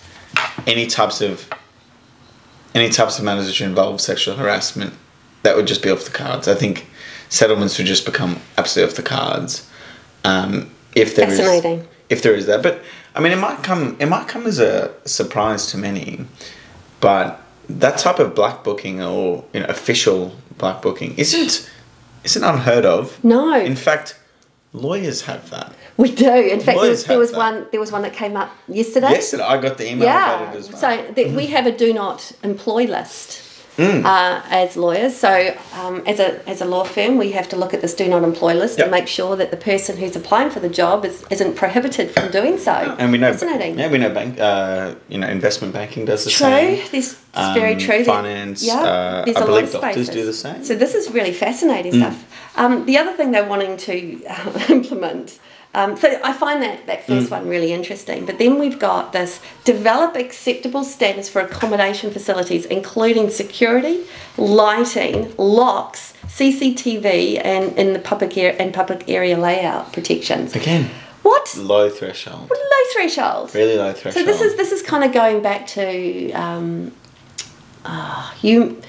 any 0.66 0.86
types 0.86 1.20
of 1.20 1.48
any 2.74 2.88
types 2.88 3.18
of 3.18 3.24
matters 3.24 3.46
which 3.46 3.60
involve 3.60 4.00
sexual 4.00 4.36
harassment 4.36 4.94
that 5.42 5.56
would 5.56 5.66
just 5.66 5.82
be 5.82 5.90
off 5.90 6.04
the 6.04 6.10
cards. 6.10 6.48
I 6.48 6.54
think 6.54 6.86
settlements 7.28 7.78
would 7.78 7.86
just 7.86 8.04
become 8.04 8.40
absolutely 8.58 8.90
off 8.90 8.96
the 8.96 9.02
cards. 9.02 9.70
Um, 10.24 10.70
if 10.94 11.14
there 11.14 11.30
is 11.30 11.86
if 12.08 12.22
there 12.22 12.34
is 12.34 12.46
that, 12.46 12.62
but 12.62 12.82
I 13.14 13.20
mean, 13.20 13.32
it 13.32 13.38
might 13.38 13.62
come. 13.62 13.96
It 14.00 14.06
might 14.06 14.28
come 14.28 14.46
as 14.46 14.58
a 14.58 14.92
surprise 15.04 15.66
to 15.70 15.78
many, 15.78 16.26
but 17.00 17.40
that 17.68 17.98
type 17.98 18.18
of 18.18 18.34
black 18.34 18.64
booking 18.64 19.02
or 19.02 19.44
you 19.52 19.60
know 19.60 19.66
official 19.66 20.36
black 20.58 20.82
booking 20.82 21.14
isn't 21.16 21.70
isn't 22.24 22.44
unheard 22.44 22.84
of. 22.84 23.22
No. 23.24 23.54
In 23.58 23.76
fact, 23.76 24.18
lawyers 24.72 25.22
have 25.22 25.50
that. 25.50 25.72
We 25.96 26.10
do. 26.10 26.28
In 26.28 26.58
fact, 26.60 26.80
there 26.80 26.90
was, 26.90 27.04
there 27.04 27.18
was 27.18 27.32
one. 27.32 27.66
There 27.70 27.78
was 27.80 27.92
one 27.92 28.02
that 28.02 28.12
came 28.14 28.36
up 28.36 28.50
yesterday. 28.66 29.10
Yesterday, 29.10 29.44
I 29.44 29.60
got 29.60 29.78
the 29.78 29.90
email 29.90 30.08
about 30.08 30.40
Yeah. 30.40 30.50
it 30.52 30.56
as 30.56 30.68
well. 30.70 30.78
So 30.80 31.12
that 31.12 31.30
we 31.32 31.46
have 31.46 31.66
a 31.66 31.72
do 31.76 31.92
not 31.92 32.32
employ 32.42 32.84
list 32.84 33.40
Mm. 33.76 34.04
uh, 34.04 34.40
as 34.50 34.76
lawyers. 34.76 35.16
So 35.16 35.52
um, 35.74 36.02
as 36.06 36.20
a 36.20 36.48
as 36.48 36.60
a 36.60 36.64
law 36.64 36.84
firm, 36.84 37.16
we 37.18 37.32
have 37.32 37.48
to 37.48 37.56
look 37.56 37.74
at 37.74 37.80
this 37.80 37.92
do 37.94 38.06
not 38.08 38.22
employ 38.22 38.54
list 38.54 38.78
Yep. 38.78 38.84
and 38.86 38.90
make 38.92 39.08
sure 39.08 39.34
that 39.36 39.50
the 39.50 39.56
person 39.56 39.96
who's 39.96 40.14
applying 40.14 40.50
for 40.50 40.60
the 40.60 40.68
job 40.68 41.04
is, 41.04 41.24
isn't 41.30 41.54
prohibited 41.56 42.10
from 42.12 42.30
doing 42.30 42.56
so. 42.58 42.72
and 43.00 43.10
we 43.10 43.18
know, 43.18 43.32
Fascinating. 43.32 43.76
yeah, 43.78 43.88
we 43.90 43.98
know 43.98 44.10
bank, 44.10 44.38
uh, 44.38 44.94
you 45.08 45.18
know, 45.18 45.26
investment 45.28 45.72
banking 45.74 46.04
does 46.04 46.24
the 46.24 46.30
True. 46.30 46.46
same. 46.46 46.90
This 46.92 47.18
it's 47.36 47.54
very 47.60 47.72
Um, 47.72 47.78
true. 47.80 48.04
Finance, 48.04 48.68
uh, 48.70 49.24
I 49.26 49.32
believe 49.44 49.72
doctors 49.72 50.08
do 50.08 50.24
the 50.24 50.32
same. 50.32 50.56
Mm. 50.60 50.64
So 50.64 50.74
this 50.76 50.94
is 50.94 51.10
really 51.10 51.32
fascinating 51.32 51.94
stuff. 51.94 52.24
Um, 52.56 52.86
the 52.86 52.96
other 52.98 53.12
thing 53.12 53.32
they're 53.32 53.48
wanting 53.48 53.76
to 53.88 53.94
uh, 54.26 54.58
implement. 54.68 55.40
Um, 55.74 55.96
so 55.96 56.20
I 56.22 56.32
find 56.32 56.62
that 56.62 56.86
that 56.86 57.00
Mm. 57.06 57.18
first 57.18 57.30
one 57.30 57.48
really 57.48 57.72
interesting. 57.72 58.24
But 58.24 58.38
then 58.38 58.58
we've 58.58 58.78
got 58.78 59.12
this 59.12 59.40
develop 59.64 60.14
acceptable 60.16 60.84
standards 60.84 61.28
for 61.28 61.40
accommodation 61.40 62.10
facilities, 62.12 62.64
including 62.66 63.28
security, 63.30 64.02
lighting, 64.36 65.32
locks, 65.36 66.12
CCTV, 66.28 67.40
and 67.44 67.76
in 67.76 67.92
the 67.92 67.98
public 67.98 68.36
air 68.38 68.54
and 68.58 68.72
public 68.72 69.04
area 69.08 69.36
layout 69.36 69.92
protections. 69.92 70.54
Again, 70.54 70.90
What? 71.22 71.56
low 71.56 71.90
threshold. 71.90 72.48
What 72.50 72.58
a 72.58 72.62
low 72.62 72.84
threshold. 72.92 73.54
Really 73.54 73.76
low 73.76 73.92
threshold. 73.92 74.26
So 74.26 74.30
this 74.30 74.40
is 74.40 74.56
this 74.56 74.72
is 74.72 74.82
kind 74.82 75.02
of 75.04 75.12
going 75.12 75.42
back 75.42 75.66
to 75.68 76.30
um, 76.32 76.92
ah, 77.84 78.32
you. 78.42 78.80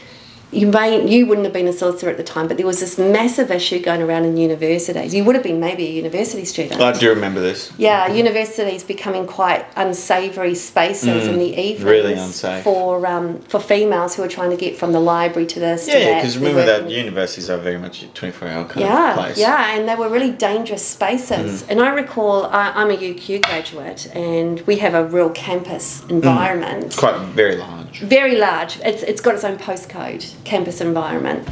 You 0.56 0.68
may 0.68 1.06
you 1.06 1.26
wouldn't 1.28 1.46
have 1.46 1.54
been 1.54 1.68
a 1.68 1.74
solicitor 1.74 2.10
at 2.10 2.18
the 2.18 2.24
time, 2.24 2.48
but 2.48 2.56
there 2.58 2.66
was 2.66 2.80
this 2.80 2.98
massive 2.98 3.52
issue 3.52 3.80
going 3.82 4.02
around 4.02 4.24
in 4.24 4.38
universities. 4.38 5.14
You 5.14 5.24
would 5.26 5.36
have 5.36 5.44
been 5.44 5.60
maybe 5.60 5.86
a 5.86 5.92
university 5.92 6.46
student. 6.46 6.80
I 6.82 6.94
do 6.94 7.10
remember 7.10 7.42
this. 7.42 7.72
yeah, 7.78 8.08
universities 8.12 8.82
becoming 8.84 9.28
quite 9.28 9.66
unsavoury 9.76 10.56
spaces 10.56 11.28
in 11.28 11.40
the 11.40 11.52
evenings 11.60 11.76
Mm. 11.82 11.86
really 11.86 12.14
unsafe. 12.14 12.64
for 12.64 13.06
um, 13.06 13.40
for 13.52 13.60
females 13.60 14.16
who 14.16 14.24
are 14.24 14.30
trying 14.38 14.50
to 14.52 14.56
get 14.66 14.78
from 14.78 14.94
the 14.94 15.00
library 15.02 15.46
to 15.48 15.60
this. 15.60 15.88
Yeah, 15.88 15.94
to 15.96 16.00
yeah, 16.00 16.16
because 16.20 16.38
remember 16.38 16.66
that 16.66 16.90
universities 16.90 17.50
are 17.50 17.58
very 17.58 17.78
much 17.78 18.04
a 18.04 18.08
24 18.08 18.48
hour 18.48 18.64
kind 18.66 18.86
yeah, 18.86 19.10
of 19.12 19.16
place. 19.18 19.38
yeah, 19.38 19.76
and 19.76 19.90
they 19.90 19.96
were 19.96 20.08
really 20.10 20.32
dangerous 20.32 20.86
spaces. 20.88 21.64
Mm. 21.64 21.70
And 21.72 21.82
I 21.82 21.90
recall 21.90 22.46
I, 22.46 22.72
I'm 22.80 22.92
a 22.92 22.98
UQ 22.98 23.42
graduate, 23.44 24.08
and 24.16 24.62
we 24.62 24.78
have 24.78 24.94
a 24.94 25.04
real 25.04 25.32
campus 25.32 26.02
Mm. 26.02 26.12
environment, 26.12 26.96
Quite 26.96 27.18
very 27.42 27.56
large. 27.58 27.75
Very 28.02 28.36
large. 28.38 28.80
It's 28.82 29.04
it's 29.04 29.22
got 29.22 29.36
its 29.36 29.44
own 29.44 29.58
postcode 29.58 30.34
campus 30.44 30.82
environment. 30.82 31.48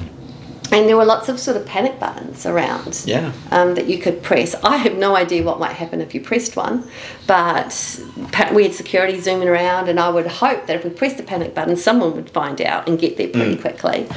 And 0.72 0.90
there 0.90 0.98
were 0.98 1.06
lots 1.06 1.30
of 1.30 1.40
sort 1.40 1.56
of 1.56 1.68
panic 1.68 2.00
buttons 2.00 2.48
around 2.48 3.04
Yeah. 3.06 3.32
um, 3.52 3.76
that 3.76 3.86
you 3.88 4.00
could 4.00 4.24
press. 4.24 4.56
I 4.64 4.78
have 4.78 4.96
no 4.98 5.16
idea 5.16 5.44
what 5.44 5.60
might 5.60 5.74
happen 5.74 6.02
if 6.02 6.16
you 6.16 6.22
pressed 6.22 6.56
one, 6.56 6.90
but 7.28 8.00
we 8.54 8.64
had 8.64 8.74
security 8.74 9.20
zooming 9.22 9.48
around, 9.50 9.88
and 9.88 10.00
I 10.00 10.10
would 10.10 10.26
hope 10.26 10.66
that 10.66 10.78
if 10.78 10.84
we 10.84 10.90
pressed 10.90 11.18
the 11.18 11.24
panic 11.24 11.54
button, 11.54 11.76
someone 11.76 12.16
would 12.16 12.32
find 12.32 12.60
out 12.60 12.88
and 12.88 12.98
get 12.98 13.18
there 13.18 13.28
pretty 13.28 13.56
quickly. 13.56 14.08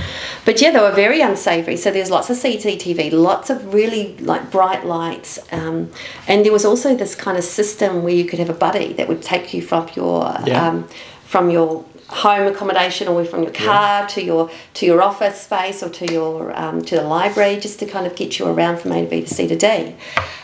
But 0.47 0.63
yeah, 0.63 0.71
they 0.71 0.79
were 0.81 0.93
very 0.93 1.21
unsavoury. 1.21 1.77
So 1.77 1.91
there's 1.91 2.11
lots 2.11 2.31
of 2.31 2.39
CCTV, 2.39 3.13
lots 3.13 3.51
of 3.51 3.75
really 3.75 4.17
like 4.19 4.51
bright 4.51 4.87
lights, 4.87 5.39
um, 5.53 5.91
and 6.27 6.43
there 6.43 6.53
was 6.53 6.65
also 6.65 6.95
this 6.97 7.15
kind 7.15 7.37
of 7.37 7.45
system 7.45 8.03
where 8.03 8.15
you 8.15 8.25
could 8.25 8.39
have 8.39 8.49
a 8.49 8.55
buddy 8.55 8.95
that 8.95 9.09
would 9.09 9.21
take 9.21 9.53
you 9.53 9.61
from 9.61 9.89
your 9.95 10.35
Yeah. 10.47 10.69
um, 10.69 10.89
from 11.27 11.51
your 11.51 11.85
home 12.09 12.47
accommodation 12.47 13.09
or 13.09 13.25
from 13.25 13.43
your 13.43 13.53
car 13.53 14.07
to 14.07 14.23
your 14.23 14.51
to 14.75 14.87
your 14.87 15.03
office 15.03 15.41
space 15.41 15.83
or 15.83 15.89
to 15.91 16.13
your 16.13 16.57
um, 16.57 16.81
to 16.83 16.97
the 16.97 17.03
library 17.03 17.59
just 17.59 17.79
to 17.81 17.87
kind 17.87 18.07
of 18.07 18.15
get 18.15 18.39
you 18.39 18.47
around 18.47 18.79
from 18.79 18.93
A 18.93 19.03
to 19.03 19.09
B 19.09 19.23
to 19.23 19.29
C 19.29 19.47
to 19.49 19.57
D. 19.57 19.95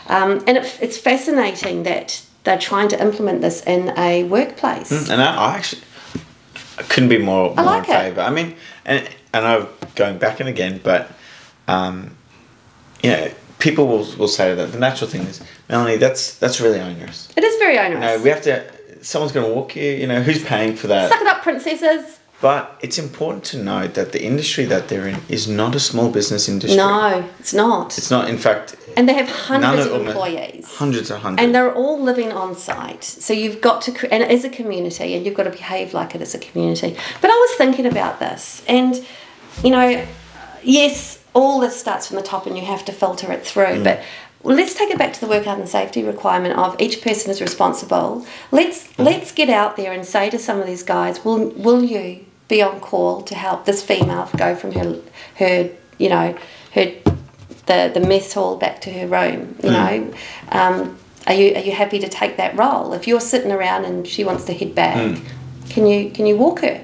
Um, 0.07 0.43
and 0.47 0.57
it, 0.57 0.77
it's 0.81 0.97
fascinating 0.97 1.83
that 1.83 2.21
they're 2.43 2.59
trying 2.59 2.89
to 2.89 3.01
implement 3.01 3.41
this 3.41 3.63
in 3.63 3.97
a 3.97 4.25
workplace. 4.25 5.09
And 5.09 5.21
I, 5.21 5.35
I 5.35 5.55
actually 5.55 5.81
I 6.77 6.83
couldn't 6.83 7.09
be 7.09 7.17
more, 7.17 7.55
more 7.55 7.65
like 7.65 7.87
in 7.87 7.95
favour. 7.95 8.21
I 8.21 8.29
mean, 8.29 8.55
and 8.85 9.07
and 9.33 9.45
I'm 9.45 9.67
going 9.95 10.17
back 10.17 10.39
and 10.39 10.49
again, 10.49 10.81
but 10.83 11.11
um, 11.67 12.15
you 13.01 13.11
know, 13.11 13.31
people 13.59 13.87
will, 13.87 14.05
will 14.17 14.27
say 14.27 14.53
that 14.53 14.71
the 14.71 14.79
natural 14.79 15.09
thing 15.09 15.21
is, 15.23 15.41
Melanie, 15.69 15.97
that's 15.97 16.35
that's 16.35 16.59
really 16.59 16.79
onerous. 16.79 17.29
It 17.37 17.43
is 17.43 17.57
very 17.57 17.77
onerous. 17.77 17.93
You 17.93 18.17
know, 18.17 18.23
we 18.23 18.29
have 18.29 18.41
to. 18.43 18.72
Someone's 19.03 19.31
going 19.31 19.45
to 19.45 19.53
walk 19.53 19.75
you. 19.75 19.83
You 19.83 20.07
know, 20.07 20.21
who's 20.21 20.43
paying 20.43 20.75
for 20.75 20.87
that? 20.87 21.11
Suck 21.11 21.21
it 21.21 21.27
up, 21.27 21.43
princesses. 21.43 22.19
But 22.41 22.77
it's 22.81 22.97
important 22.97 23.45
to 23.45 23.57
note 23.57 23.93
that 23.93 24.11
the 24.11 24.21
industry 24.21 24.65
that 24.65 24.89
they're 24.89 25.07
in 25.07 25.17
is 25.29 25.47
not 25.47 25.75
a 25.75 25.79
small 25.79 26.11
business 26.11 26.49
industry. 26.49 26.75
No, 26.75 27.29
it's 27.39 27.53
not. 27.53 27.97
It's 27.97 28.11
not. 28.11 28.29
In 28.29 28.37
fact, 28.37 28.75
and 28.97 29.07
they 29.07 29.13
have 29.13 29.29
hundreds 29.29 29.85
of 29.85 29.93
of 29.93 30.07
employees. 30.07 30.65
Hundreds 30.75 31.09
and 31.09 31.21
hundreds. 31.21 31.41
And 31.41 31.55
they're 31.55 31.73
all 31.73 32.01
living 32.01 32.33
on 32.33 32.55
site. 32.55 33.03
So 33.03 33.31
you've 33.33 33.61
got 33.61 33.81
to, 33.83 34.13
and 34.13 34.23
it 34.23 34.29
is 34.29 34.43
a 34.43 34.49
community, 34.49 35.15
and 35.15 35.25
you've 35.25 35.35
got 35.35 35.43
to 35.43 35.51
behave 35.51 35.93
like 35.93 36.15
it 36.15 36.21
is 36.21 36.35
a 36.35 36.39
community. 36.39 36.97
But 37.21 37.31
I 37.31 37.35
was 37.35 37.51
thinking 37.57 37.85
about 37.85 38.19
this, 38.19 38.61
and, 38.67 39.05
you 39.63 39.69
know, 39.69 40.05
yes, 40.63 41.23
all 41.33 41.59
this 41.59 41.79
starts 41.79 42.07
from 42.07 42.17
the 42.17 42.23
top 42.23 42.45
and 42.45 42.57
you 42.57 42.63
have 42.63 42.85
to 42.85 42.91
filter 42.91 43.31
it 43.31 43.45
through, 43.45 43.65
mm. 43.65 43.83
but 43.83 44.03
well, 44.43 44.57
let's 44.57 44.75
take 44.75 44.89
it 44.89 44.97
back 44.97 45.13
to 45.13 45.21
the 45.21 45.27
work 45.27 45.45
health 45.45 45.59
and 45.59 45.69
safety 45.69 46.03
requirement 46.03 46.57
of 46.57 46.79
each 46.79 47.01
person 47.01 47.31
is 47.31 47.41
responsible. 47.41 48.25
Let's 48.51 48.87
mm-hmm. 48.87 49.03
let's 49.03 49.31
get 49.31 49.49
out 49.49 49.77
there 49.77 49.93
and 49.93 50.05
say 50.05 50.29
to 50.29 50.37
some 50.37 50.59
of 50.59 50.67
these 50.67 50.83
guys, 50.83 51.23
will 51.23 51.49
will 51.51 51.83
you 51.83 52.25
be 52.49 52.61
on 52.61 52.79
call 52.81 53.21
to 53.23 53.35
help 53.35 53.65
this 53.65 53.81
female 53.81 54.29
go 54.35 54.53
from 54.55 54.73
her 54.73 54.99
her 55.35 55.69
you 55.97 56.09
know 56.09 56.37
her 56.73 56.85
the 57.65 57.91
the 57.93 58.01
mess 58.05 58.33
hall 58.33 58.57
back 58.57 58.81
to 58.81 58.91
her 58.91 59.07
room? 59.07 59.55
You 59.63 59.69
mm. 59.69 59.71
know, 59.71 60.13
um, 60.49 60.97
are 61.25 61.33
you 61.33 61.55
are 61.55 61.61
you 61.61 61.71
happy 61.71 61.99
to 61.99 62.09
take 62.09 62.35
that 62.37 62.57
role? 62.57 62.93
If 62.93 63.07
you're 63.07 63.21
sitting 63.21 63.51
around 63.51 63.85
and 63.85 64.05
she 64.05 64.25
wants 64.25 64.43
to 64.45 64.53
head 64.53 64.75
back, 64.75 64.97
mm. 64.97 65.25
can 65.69 65.87
you 65.87 66.11
can 66.11 66.25
you 66.25 66.35
walk 66.35 66.59
her? 66.59 66.83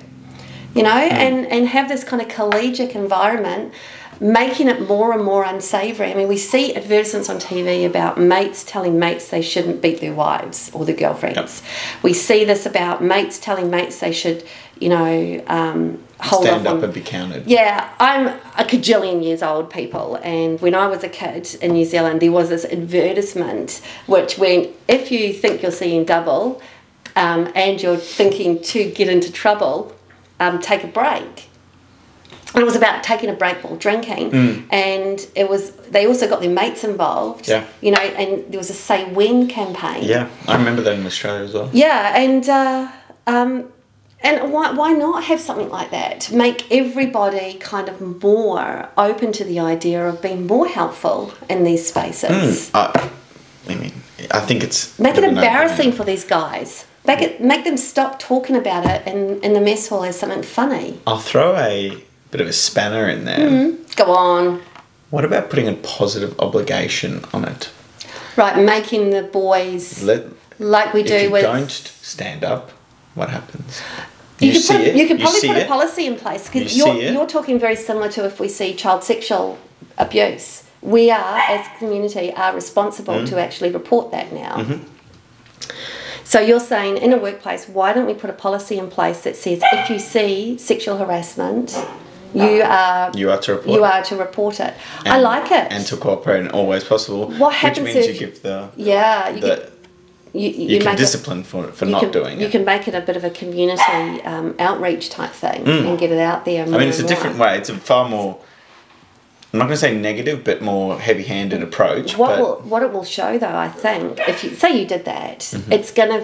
you 0.76 0.84
know, 0.84 0.92
mm. 0.92 1.12
and, 1.12 1.48
and 1.48 1.68
have 1.68 1.90
this 1.90 2.04
kind 2.04 2.22
of 2.22 2.28
collegiate 2.28 2.96
environment, 2.96 3.74
making 4.20 4.68
it 4.68 4.88
more 4.88 5.14
and 5.14 5.24
more 5.24 5.44
unsavoury. 5.44 6.12
I 6.12 6.14
mean, 6.14 6.28
we 6.28 6.38
see 6.38 6.76
advertisements 6.76 7.30
on 7.30 7.38
TV 7.38 7.86
about 7.86 8.20
mates 8.20 8.64
telling 8.64 9.00
mates 9.00 9.30
they 9.30 9.42
shouldn't 9.42 9.82
beat 9.82 10.02
their 10.02 10.14
wives 10.14 10.70
or 10.74 10.86
their 10.86 10.96
girlfriends. 10.96 11.62
We 12.04 12.14
see 12.14 12.44
this 12.44 12.66
about 12.66 13.02
mates 13.02 13.40
telling 13.40 13.70
mates 13.70 14.00
they 14.00 14.12
should, 14.12 14.44
you 14.80 14.90
know, 14.90 15.44
um, 15.48 16.04
hold 16.20 16.44
stand 16.44 16.68
up 16.68 16.78
on 16.78 16.84
and 16.84 16.94
be 16.94 17.02
counted. 17.02 17.48
yeah, 17.48 17.94
I'm 18.00 18.28
a 18.28 18.66
cajillion 18.66 19.24
years 19.24 19.42
old, 19.42 19.70
people, 19.70 20.20
and 20.22 20.60
when 20.60 20.76
I 20.76 20.88
was 20.88 21.04
a 21.04 21.10
kid 21.10 21.56
in 21.62 21.72
New 21.72 21.86
Zealand, 21.86 22.22
there 22.22 22.32
was 22.32 22.50
this 22.50 22.66
advertisement 22.66 23.82
which 24.06 24.38
went, 24.38 24.70
if 24.88 25.12
you 25.12 25.32
think 25.34 25.62
you're 25.62 25.72
seeing 25.72 26.04
double 26.04 26.62
um, 27.16 27.52
and 27.56 27.82
you're 27.82 27.98
thinking 27.98 28.62
to 28.64 28.92
get 28.92 29.08
into 29.08 29.32
trouble, 29.32 29.96
um, 30.42 30.60
take 30.60 30.84
a 30.84 30.88
break. 30.88 31.49
And 32.54 32.64
it 32.64 32.66
was 32.66 32.76
about 32.76 33.04
taking 33.04 33.30
a 33.30 33.34
break 33.34 33.64
while 33.64 33.76
drinking, 33.76 34.34
and 34.72 35.28
it 35.36 35.48
was. 35.50 35.72
They 35.92 36.08
also 36.08 36.28
got 36.28 36.42
their 36.42 36.50
mates 36.50 36.84
involved. 36.84 37.48
Yeah. 37.48 37.66
You 37.82 37.92
know, 37.92 38.00
and 38.00 38.52
there 38.52 38.58
was 38.58 38.70
a 38.70 38.74
say 38.74 39.06
when 39.12 39.48
campaign. 39.48 40.04
Yeah, 40.04 40.30
I 40.48 40.58
remember 40.58 40.82
that 40.82 40.96
in 40.96 41.06
Australia 41.06 41.44
as 41.46 41.54
well. 41.54 41.70
Yeah, 41.72 42.18
and 42.18 42.50
uh, 42.50 42.92
um, 43.28 43.72
and 44.22 44.52
why 44.52 44.72
why 44.72 44.92
not 44.94 45.26
have 45.26 45.40
something 45.40 45.70
like 45.70 45.92
that? 45.92 46.22
To 46.22 46.36
make 46.36 46.70
everybody 46.72 47.54
kind 47.60 47.88
of 47.88 48.02
more 48.22 48.90
open 48.98 49.32
to 49.34 49.44
the 49.44 49.60
idea 49.60 50.08
of 50.08 50.22
being 50.22 50.48
more 50.48 50.68
helpful 50.68 51.34
in 51.50 51.64
these 51.64 51.88
spaces. 51.88 52.72
I, 52.74 53.10
I 53.68 53.76
mean, 53.76 53.94
I 54.32 54.40
think 54.40 54.64
it's 54.64 54.98
Make 55.00 55.14
it 55.14 55.22
bit 55.22 55.24
of 55.26 55.38
a 55.38 55.42
embarrassing 55.42 55.92
for 55.92 56.04
these 56.04 56.26
guys. 56.26 56.86
Make 57.06 57.22
it 57.22 57.42
make 57.42 57.64
them 57.64 57.78
stop 57.78 58.20
talking 58.20 58.56
about 58.56 58.86
it 58.86 59.08
in, 59.08 59.40
in 59.42 59.54
the 59.54 59.62
mess 59.62 59.88
hall 59.88 60.04
as 60.04 60.20
something 60.20 60.44
funny. 60.44 61.00
I'll 61.08 61.20
throw 61.20 61.56
a 61.56 62.04
bit 62.32 62.42
of 62.42 62.48
a 62.48 62.54
spanner 62.54 63.08
in 63.10 63.26
there. 63.26 63.38
Mm-hmm. 63.50 63.84
Go 63.96 64.12
on. 64.14 64.62
What 65.10 65.26
about 65.26 65.50
putting 65.50 65.68
a 65.68 65.74
positive 65.74 66.40
obligation 66.40 67.26
on 67.34 67.46
it? 67.46 67.70
Right, 68.36 68.64
making 68.64 69.10
the 69.10 69.24
boys 69.24 70.04
Let 70.04 70.26
like 70.60 70.94
we 70.94 71.02
if 71.02 71.08
do 71.08 71.18
you 71.18 71.32
with 71.32 71.42
don't 71.42 71.70
stand 71.72 72.44
up, 72.44 72.72
what 73.16 73.30
happens? 73.30 73.82
You, 74.40 74.54
could 74.54 74.62
see 74.62 74.78
put, 74.78 74.82
it. 74.88 74.96
you 74.96 75.08
could 75.08 75.20
probably 75.20 75.40
see 75.40 75.48
put 75.48 75.58
a 75.64 75.66
policy 75.66 76.06
in 76.06 76.16
place 76.16 76.48
because 76.48 76.78
You 76.78 76.86
you're, 76.86 77.12
you're 77.12 77.28
talking 77.28 77.60
very 77.60 77.76
similar 77.76 78.10
to 78.12 78.26
if 78.26 78.40
we 78.40 78.48
see 78.48 78.74
child 78.74 79.04
sexual 79.04 79.58
abuse. 79.98 80.64
We 80.82 81.12
are, 81.12 81.40
as 81.50 81.68
community, 81.78 82.32
are 82.34 82.54
responsible 82.56 83.16
Mm. 83.16 83.30
to 83.30 83.40
actually 83.42 83.72
report 83.72 84.12
that 84.12 84.32
now. 84.32 84.56
Mm-hmm. 84.58 84.84
So 86.24 86.40
you're 86.40 86.60
saying 86.62 86.98
in 86.98 87.12
a 87.12 87.18
workplace, 87.18 87.68
why 87.68 87.92
don't 87.92 88.06
we 88.06 88.14
put 88.14 88.30
a 88.30 88.34
policy 88.34 88.78
in 88.78 88.90
place 88.90 89.22
that 89.22 89.36
says 89.36 89.62
if 89.74 89.90
you 89.90 90.00
see 90.00 90.58
sexual 90.58 90.98
harassment, 90.98 91.76
you 92.34 92.62
are 92.64 93.12
You 93.16 93.32
are 93.32 93.40
to 93.40 93.52
report. 93.54 93.76
you 93.76 93.86
it. 93.86 93.92
are 93.92 94.04
to 94.04 94.16
report 94.16 94.60
it. 94.60 94.74
I 95.06 95.20
like 95.20 95.52
it. 95.52 95.68
And 95.72 95.86
to 95.88 95.98
cooperate 95.98 96.42
in 96.42 96.50
all 96.52 96.68
ways 96.68 96.84
possible. 96.84 97.32
What 97.32 97.54
happens 97.54 97.86
Which 97.86 97.96
means 97.96 98.08
if- 98.08 98.22
you 98.22 98.28
give 98.28 98.42
the, 98.42 98.70
yeah, 98.76 99.30
you, 99.30 99.42
the 99.42 99.48
get, 99.48 99.72
you, 100.34 100.42
you, 100.50 100.68
you, 100.70 100.78
can 100.78 100.86
make 100.86 100.94
it- 100.96 100.98
discipline 100.98 101.44
for 101.44 101.64
for 101.72 101.86
not 101.86 102.02
can, 102.02 102.12
doing 102.12 102.36
you 102.40 102.42
it. 102.42 102.46
You 102.46 102.50
can 102.52 102.66
make 102.66 102.88
it 102.88 102.94
a 102.96 103.02
bit 103.02 103.16
of 103.18 103.24
a 103.24 103.30
community 103.32 104.22
um, 104.24 104.56
outreach 104.60 105.10
type 105.10 105.32
thing 105.32 105.68
and 105.68 105.98
get 105.98 106.12
it 106.12 106.20
out 106.20 106.46
there. 106.46 106.66
Mm. 106.66 106.76
I 106.76 106.78
mean, 106.78 106.90
it's 106.90 107.00
a 107.00 107.08
different 107.08 107.38
way. 107.40 107.58
It's 107.58 107.70
a 107.70 107.76
far 107.78 108.08
more. 108.08 108.40
I'm 109.52 109.58
not 109.58 109.66
going 109.66 109.74
to 109.76 109.82
say 109.82 109.98
negative, 109.98 110.44
but 110.44 110.62
more 110.62 111.00
heavy-handed 111.00 111.64
approach. 111.64 112.16
What 112.16 112.28
but 112.38 112.40
will 112.40 112.56
what 112.70 112.84
it 112.84 112.92
will 112.94 113.04
show 113.04 113.40
though, 113.40 113.48
I 113.56 113.68
think, 113.70 114.20
if 114.28 114.44
you 114.44 114.52
say 114.52 114.80
you 114.80 114.86
did 114.86 115.06
that, 115.06 115.40
Mm-hmm. 115.40 115.72
it's 115.74 115.90
gonna 115.92 116.24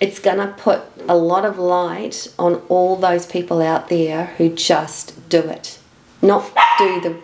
it's 0.00 0.18
gonna 0.18 0.54
put 0.58 0.82
a 1.08 1.16
lot 1.16 1.44
of 1.44 1.58
light 1.58 2.28
on 2.38 2.56
all 2.68 2.96
those 2.96 3.26
people 3.26 3.62
out 3.62 3.88
there 3.88 4.26
who 4.38 4.48
just 4.50 5.28
do 5.28 5.38
it, 5.40 5.78
not 6.22 6.44
do 6.78 7.00
the 7.00 7.16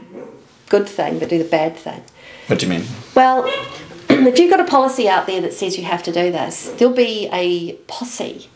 good 0.68 0.88
thing, 0.88 1.18
but 1.18 1.28
do 1.28 1.38
the 1.38 1.44
bad 1.48 1.76
thing. 1.76 2.02
what 2.46 2.58
do 2.58 2.66
you 2.66 2.70
mean? 2.72 2.84
Well, 3.14 3.44
if 4.08 4.38
you've 4.38 4.50
got 4.50 4.60
a 4.60 4.64
policy 4.64 5.08
out 5.08 5.26
there 5.26 5.40
that 5.42 5.52
says 5.52 5.76
you 5.76 5.84
have 5.84 6.02
to 6.04 6.12
do 6.12 6.32
this, 6.32 6.70
there'll 6.78 6.94
be 6.94 7.28
a 7.32 7.72
posse 7.88 8.48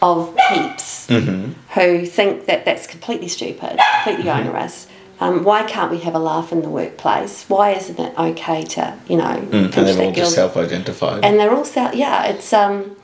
of 0.00 0.36
peeps 0.48 1.06
Mm-hmm. 1.08 1.52
who 1.80 2.04
think 2.06 2.46
that 2.46 2.64
that's 2.64 2.86
completely 2.86 3.28
stupid, 3.28 3.78
completely 4.04 4.30
onerous. 4.30 4.86
Um, 5.20 5.42
why 5.42 5.64
can't 5.64 5.90
we 5.90 5.98
have 6.00 6.14
a 6.14 6.18
laugh 6.18 6.52
in 6.52 6.60
the 6.62 6.68
workplace? 6.68 7.44
Why 7.48 7.70
isn't 7.72 7.98
it 7.98 8.16
okay 8.18 8.62
to, 8.62 8.96
you 9.08 9.16
know, 9.16 9.24
Mm, 9.50 9.64
and 9.64 9.72
they're 9.72 10.02
all 10.06 10.12
just 10.12 10.34
self-identified. 10.34 11.24
and 11.24 11.40
they're 11.40 11.52
all 11.52 11.64
sell 11.64 11.92
yeah 11.94 12.24
it's 12.26 12.52
um 12.52 12.94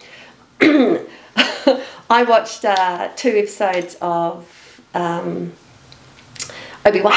i 0.61 2.25
watched 2.29 2.65
uh, 2.65 3.09
two 3.17 3.31
episodes 3.31 3.97
of 4.01 4.81
um, 4.95 5.53
obi-wan 6.87 7.13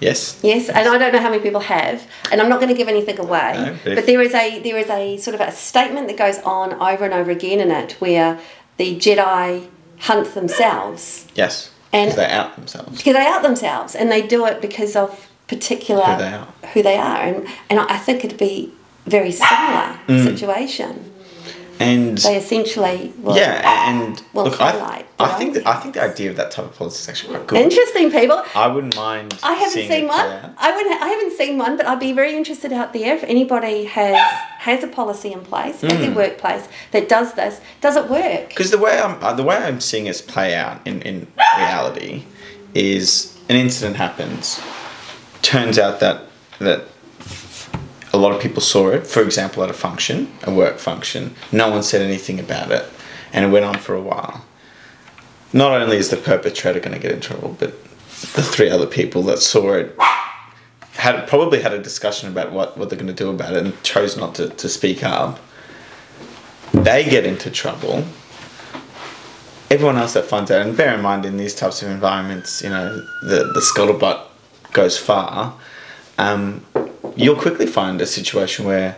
yes. 0.00 0.38
yes 0.42 0.68
and 0.68 0.88
i 0.88 0.98
don't 0.98 1.12
know 1.12 1.20
how 1.20 1.30
many 1.30 1.42
people 1.42 1.60
have 1.60 2.06
and 2.30 2.40
i'm 2.40 2.48
not 2.48 2.60
going 2.60 2.68
to 2.68 2.74
give 2.76 2.88
anything 2.88 3.18
away 3.18 3.52
No, 3.56 3.76
but 3.84 3.94
but, 3.96 4.06
there 4.06 4.20
is 4.22 4.34
a 4.34 4.60
there 4.60 4.76
is 4.78 4.88
a 4.88 5.16
sort 5.18 5.34
of 5.34 5.40
a 5.40 5.52
statement 5.52 6.08
that 6.08 6.16
goes 6.16 6.38
on 6.38 6.74
over 6.74 7.04
and 7.04 7.14
over 7.14 7.30
again 7.30 7.60
in 7.60 7.70
it 7.70 7.92
where 8.00 8.38
the 8.76 8.96
jedi 8.96 9.68
hunt 10.00 10.34
themselves 10.34 11.26
Yes. 11.34 11.70
And- 11.92 12.12
they 12.12 12.24
out 12.26 12.54
themselves. 12.54 12.96
because 12.98 13.14
they 13.14 13.26
out 13.26 13.42
themselves 13.42 13.94
and 13.96 14.10
they 14.12 14.22
do 14.26 14.46
it 14.46 14.60
because 14.62 14.94
of 14.96 15.28
particular 15.48 16.04
Who 16.04 16.18
they 16.18 16.32
are. 16.32 16.46
who 16.72 16.82
they 16.82 16.96
are. 16.96 17.16
and 17.22 17.48
and 17.68 17.80
i 17.80 17.96
think 17.98 18.24
it'd 18.24 18.38
be 18.38 18.72
very 19.06 19.32
similar 19.32 19.98
Mm. 20.06 20.24
situation 20.24 21.09
And 21.80 22.18
they 22.18 22.36
essentially 22.36 23.12
well, 23.18 23.34
yeah, 23.36 23.88
and 23.90 24.22
will 24.34 24.44
look, 24.44 24.60
I, 24.60 24.72
highlight 24.72 25.06
I 25.18 25.28
think 25.38 25.54
that, 25.54 25.66
I 25.66 25.76
think 25.80 25.94
the 25.94 26.02
idea 26.02 26.28
of 26.30 26.36
that 26.36 26.50
type 26.50 26.66
of 26.66 26.74
policy 26.76 26.98
is 27.02 27.08
actually 27.08 27.34
quite 27.36 27.46
good. 27.46 27.58
interesting 27.60 28.10
people 28.10 28.42
I 28.54 28.66
wouldn't 28.66 28.94
mind. 28.96 29.38
i 29.42 29.54
haven't 29.54 29.88
seen 29.88 30.06
one 30.06 30.20
out. 30.20 30.50
i 30.58 30.68
wouldn't 30.76 31.02
i 31.02 31.08
haven't 31.08 31.34
seen 31.38 31.56
one 31.56 31.76
but 31.78 31.86
i'd 31.86 31.98
be 31.98 32.12
very 32.12 32.36
interested 32.36 32.70
out 32.72 32.92
there 32.92 33.14
if 33.16 33.24
anybody 33.24 33.84
has 33.86 34.16
has 34.58 34.84
a 34.84 34.88
policy 34.88 35.32
in 35.32 35.40
place 35.40 35.82
at 35.82 35.90
Hmm. 35.92 36.00
their 36.02 36.14
workplace 36.22 36.68
that 36.92 37.08
does 37.08 37.32
this 37.34 37.60
does 37.80 37.96
it 37.96 38.06
work 38.10 38.50
Because 38.50 38.70
the 38.70 38.78
way 38.86 38.94
I'm 39.04 39.14
uh, 39.24 39.32
the 39.32 39.42
way 39.50 39.56
I'm 39.56 39.80
seeing 39.80 40.06
it 40.06 40.22
play 40.28 40.54
out 40.54 40.76
in, 40.86 41.00
in 41.02 41.26
reality 41.56 42.24
is 42.74 43.36
an 43.48 43.56
incident 43.56 43.96
happens. 43.96 44.60
turns 45.42 45.78
out 45.78 46.00
that 46.00 46.16
that 46.58 46.80
lot 48.20 48.32
of 48.32 48.40
people 48.40 48.62
saw 48.62 48.88
it. 48.90 49.06
For 49.06 49.22
example, 49.22 49.62
at 49.62 49.70
a 49.70 49.74
function, 49.74 50.32
a 50.44 50.52
work 50.52 50.78
function, 50.78 51.34
no 51.50 51.70
one 51.70 51.82
said 51.82 52.02
anything 52.02 52.38
about 52.38 52.70
it, 52.70 52.88
and 53.32 53.44
it 53.44 53.48
went 53.48 53.64
on 53.64 53.78
for 53.78 53.94
a 53.94 54.00
while. 54.00 54.44
Not 55.52 55.80
only 55.80 55.96
is 55.96 56.10
the 56.10 56.16
perpetrator 56.16 56.78
going 56.80 56.94
to 56.94 56.98
get 57.00 57.12
in 57.12 57.20
trouble, 57.20 57.56
but 57.58 57.82
the 58.34 58.42
three 58.42 58.70
other 58.70 58.86
people 58.86 59.22
that 59.24 59.38
saw 59.38 59.72
it 59.72 59.96
had 60.92 61.26
probably 61.26 61.62
had 61.62 61.72
a 61.72 61.78
discussion 61.78 62.28
about 62.28 62.52
what, 62.52 62.76
what 62.76 62.90
they're 62.90 62.98
going 62.98 63.14
to 63.14 63.24
do 63.24 63.30
about 63.30 63.54
it 63.54 63.64
and 63.64 63.82
chose 63.82 64.16
not 64.16 64.34
to, 64.34 64.50
to 64.50 64.68
speak 64.68 65.02
up. 65.02 65.40
They 66.72 67.08
get 67.08 67.24
into 67.24 67.50
trouble. 67.50 68.04
Everyone 69.70 69.96
else 69.96 70.12
that 70.14 70.24
finds 70.24 70.50
out, 70.50 70.66
and 70.66 70.76
bear 70.76 70.94
in 70.94 71.00
mind 71.00 71.24
in 71.24 71.36
these 71.36 71.54
types 71.54 71.82
of 71.82 71.88
environments, 71.88 72.62
you 72.62 72.68
know, 72.68 72.96
the, 73.22 73.50
the 73.54 73.60
scuttlebutt 73.60 74.26
goes 74.72 74.98
far. 74.98 75.56
Um, 76.18 76.64
you'll 77.24 77.36
quickly 77.36 77.66
find 77.66 78.00
a 78.00 78.06
situation 78.06 78.64
where, 78.66 78.96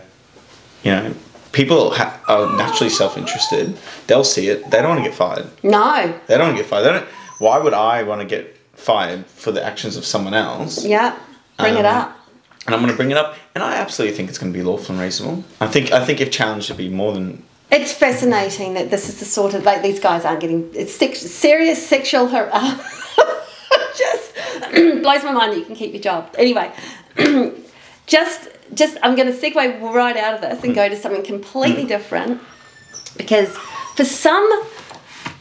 you 0.83 0.91
know, 0.91 1.13
people 1.51 1.93
ha- 1.93 2.19
are 2.27 2.55
naturally 2.57 2.89
self-interested. 2.89 3.77
They'll 4.07 4.23
see 4.23 4.47
it. 4.49 4.69
They 4.71 4.77
don't 4.81 4.89
want 4.89 5.03
to 5.03 5.09
get 5.09 5.15
fired. 5.17 5.47
No. 5.63 6.19
They 6.27 6.37
don't 6.37 6.47
want 6.47 6.57
to 6.57 6.63
get 6.63 6.69
fired. 6.69 6.83
They 6.85 6.91
don't. 6.91 7.07
Why 7.39 7.57
would 7.59 7.73
I 7.73 8.03
want 8.03 8.21
to 8.21 8.27
get 8.27 8.57
fired 8.73 9.25
for 9.27 9.51
the 9.51 9.63
actions 9.63 9.97
of 9.97 10.05
someone 10.05 10.33
else? 10.33 10.83
Yeah. 10.85 11.17
Bring 11.59 11.75
it 11.75 11.85
Um, 11.85 11.95
up. 11.97 12.17
And 12.65 12.73
I'm 12.73 12.79
going 12.81 12.91
to 12.91 12.95
bring 12.97 13.11
it 13.11 13.17
up, 13.17 13.35
and 13.55 13.61
I 13.63 13.75
absolutely 13.75 14.15
think 14.15 14.29
it's 14.29 14.37
going 14.37 14.53
to 14.53 14.57
be 14.57 14.63
lawful 14.63 14.95
and 14.95 15.03
reasonable. 15.03 15.43
I 15.59 15.67
think 15.67 15.91
I 15.91 16.05
think 16.05 16.21
if 16.21 16.31
challenged, 16.31 16.67
it'd 16.69 16.77
be 16.77 16.87
more 16.87 17.11
than 17.11 17.43
It's 17.69 17.91
fascinating 17.91 18.73
that 18.75 18.89
this 18.89 19.09
is 19.09 19.19
the 19.19 19.25
sort 19.25 19.53
of 19.53 19.65
like 19.65 19.81
these 19.81 19.99
guys 19.99 20.23
aren't 20.23 20.39
getting 20.39 20.69
it's 20.73 20.93
sex, 20.95 21.19
serious 21.19 21.85
sexual 21.85 22.27
har- 22.27 22.49
just 23.97 24.33
blows 25.01 25.23
my 25.25 25.33
mind 25.33 25.51
that 25.53 25.59
you 25.59 25.65
can 25.65 25.75
keep 25.75 25.91
your 25.93 26.01
job. 26.01 26.33
Anyway, 26.37 26.71
just 28.07 28.49
just 28.73 28.97
I'm 29.03 29.15
going 29.15 29.31
to 29.31 29.37
segue 29.37 29.81
right 29.93 30.17
out 30.17 30.35
of 30.35 30.41
this 30.41 30.63
and 30.63 30.73
go 30.73 30.89
to 30.89 30.95
something 30.95 31.23
completely 31.23 31.85
different 31.85 32.41
because 33.17 33.55
for 33.95 34.05
some 34.05 34.49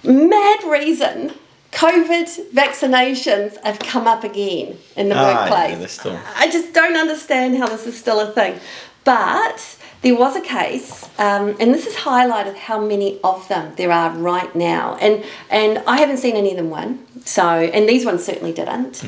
mad 0.04 0.64
reason. 0.64 1.32
COVID 1.72 2.52
vaccinations 2.52 3.56
have 3.64 3.78
come 3.78 4.06
up 4.06 4.24
again 4.24 4.76
in 4.94 5.08
the 5.08 5.14
Ah, 5.16 5.48
workplace. 5.48 5.92
still- 5.92 6.18
I 6.36 6.50
just 6.50 6.74
don't 6.74 6.96
understand 6.96 7.56
how 7.56 7.66
this 7.66 7.86
is 7.86 7.98
still 7.98 8.20
a 8.20 8.30
thing. 8.30 8.60
But 9.04 9.76
there 10.02 10.14
was 10.14 10.36
a 10.36 10.42
case, 10.42 11.08
um, 11.18 11.56
and 11.58 11.72
this 11.72 11.84
has 11.86 11.94
highlighted 11.94 12.56
how 12.56 12.78
many 12.78 13.18
of 13.24 13.48
them 13.48 13.72
there 13.76 13.90
are 13.90 14.10
right 14.10 14.54
now. 14.54 14.98
And 15.00 15.24
and 15.48 15.82
I 15.86 15.96
haven't 15.96 16.18
seen 16.18 16.36
any 16.36 16.50
of 16.50 16.58
them 16.58 16.68
win. 16.68 16.98
So 17.24 17.42
and 17.48 17.88
these 17.88 18.04
ones 18.04 18.22
certainly 18.22 18.52
didn't. 18.52 19.02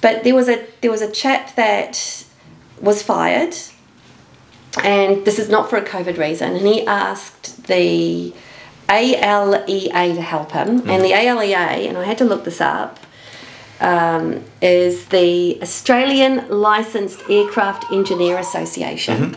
But 0.00 0.24
there 0.24 0.34
was 0.34 0.48
a 0.48 0.66
there 0.80 0.90
was 0.90 1.02
a 1.02 1.10
chap 1.10 1.54
that 1.54 2.24
was 2.80 3.02
fired, 3.02 3.54
and 4.82 5.24
this 5.24 5.38
is 5.38 5.48
not 5.48 5.70
for 5.70 5.76
a 5.76 5.84
COVID 5.84 6.18
reason. 6.18 6.56
And 6.56 6.66
he 6.66 6.86
asked 6.86 7.66
the 7.66 8.32
ALEA 8.88 10.14
to 10.14 10.22
help 10.22 10.52
him, 10.52 10.68
and 10.68 10.80
mm-hmm. 10.80 11.02
the 11.02 11.12
ALEA, 11.12 11.88
and 11.88 11.98
I 11.98 12.04
had 12.04 12.18
to 12.18 12.24
look 12.24 12.44
this 12.44 12.60
up 12.60 12.98
um, 13.80 14.44
is 14.60 15.06
the 15.06 15.58
Australian 15.62 16.48
Licensed 16.48 17.22
Aircraft 17.28 17.90
Engineer 17.92 18.38
Association 18.38 19.36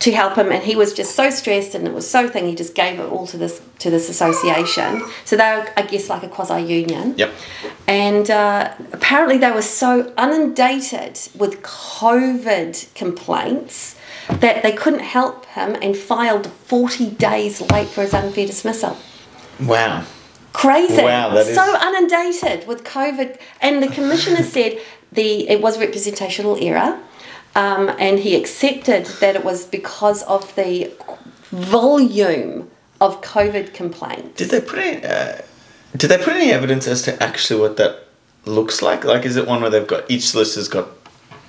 to 0.00 0.12
help 0.12 0.36
him, 0.36 0.52
and 0.52 0.62
he 0.62 0.76
was 0.76 0.92
just 0.92 1.14
so 1.14 1.30
stressed 1.30 1.74
and 1.74 1.86
it 1.86 1.94
was 1.94 2.08
so 2.08 2.28
thing. 2.28 2.46
He 2.46 2.54
just 2.54 2.74
gave 2.74 2.98
it 2.98 3.04
all 3.04 3.26
to 3.28 3.38
this 3.38 3.62
to 3.78 3.90
this 3.90 4.08
association. 4.08 5.02
So 5.24 5.36
they're, 5.36 5.72
I 5.76 5.82
guess, 5.82 6.08
like 6.08 6.22
a 6.22 6.28
quasi 6.28 6.62
union. 6.62 7.14
Yep. 7.16 7.32
And 7.86 8.30
uh, 8.30 8.74
apparently, 8.92 9.38
they 9.38 9.50
were 9.50 9.62
so 9.62 10.12
inundated 10.18 11.18
with 11.34 11.62
COVID 11.62 12.94
complaints 12.94 13.96
that 14.28 14.62
they 14.62 14.72
couldn't 14.72 15.00
help 15.00 15.46
him 15.46 15.76
and 15.82 15.96
filed 15.96 16.46
40 16.46 17.10
days 17.10 17.60
late 17.70 17.88
for 17.88 18.02
his 18.02 18.14
unfair 18.14 18.46
dismissal. 18.46 18.96
wow. 19.60 20.04
Crazy. 20.54 21.02
Wow, 21.02 21.34
that 21.34 21.46
is- 21.48 21.54
so 21.54 21.66
inundated 21.88 22.66
with 22.66 22.84
COVID. 22.84 23.38
And 23.60 23.82
the 23.82 23.88
commissioner 23.88 24.42
said 24.56 24.78
the 25.12 25.48
it 25.48 25.60
was 25.60 25.78
representational 25.78 26.56
error. 26.58 26.98
Um, 27.56 27.88
and 28.00 28.18
he 28.18 28.34
accepted 28.34 29.06
that 29.20 29.36
it 29.36 29.44
was 29.44 29.64
because 29.66 30.22
of 30.24 30.52
the 30.56 30.90
volume 31.50 32.70
of 33.00 33.20
COVID 33.22 33.74
complaints. 33.74 34.38
Did 34.38 34.50
they 34.50 34.60
put 34.60 34.78
any? 34.78 35.04
Uh, 35.04 35.38
did 35.96 36.08
they 36.08 36.18
put 36.18 36.34
any 36.34 36.50
evidence 36.50 36.88
as 36.88 37.02
to 37.02 37.22
actually 37.22 37.60
what 37.60 37.76
that 37.76 38.06
looks 38.44 38.82
like? 38.82 39.04
Like, 39.04 39.24
is 39.24 39.36
it 39.36 39.46
one 39.46 39.60
where 39.60 39.70
they've 39.70 39.86
got 39.86 40.10
each 40.10 40.22
solicitor's 40.26 40.68
got? 40.68 40.88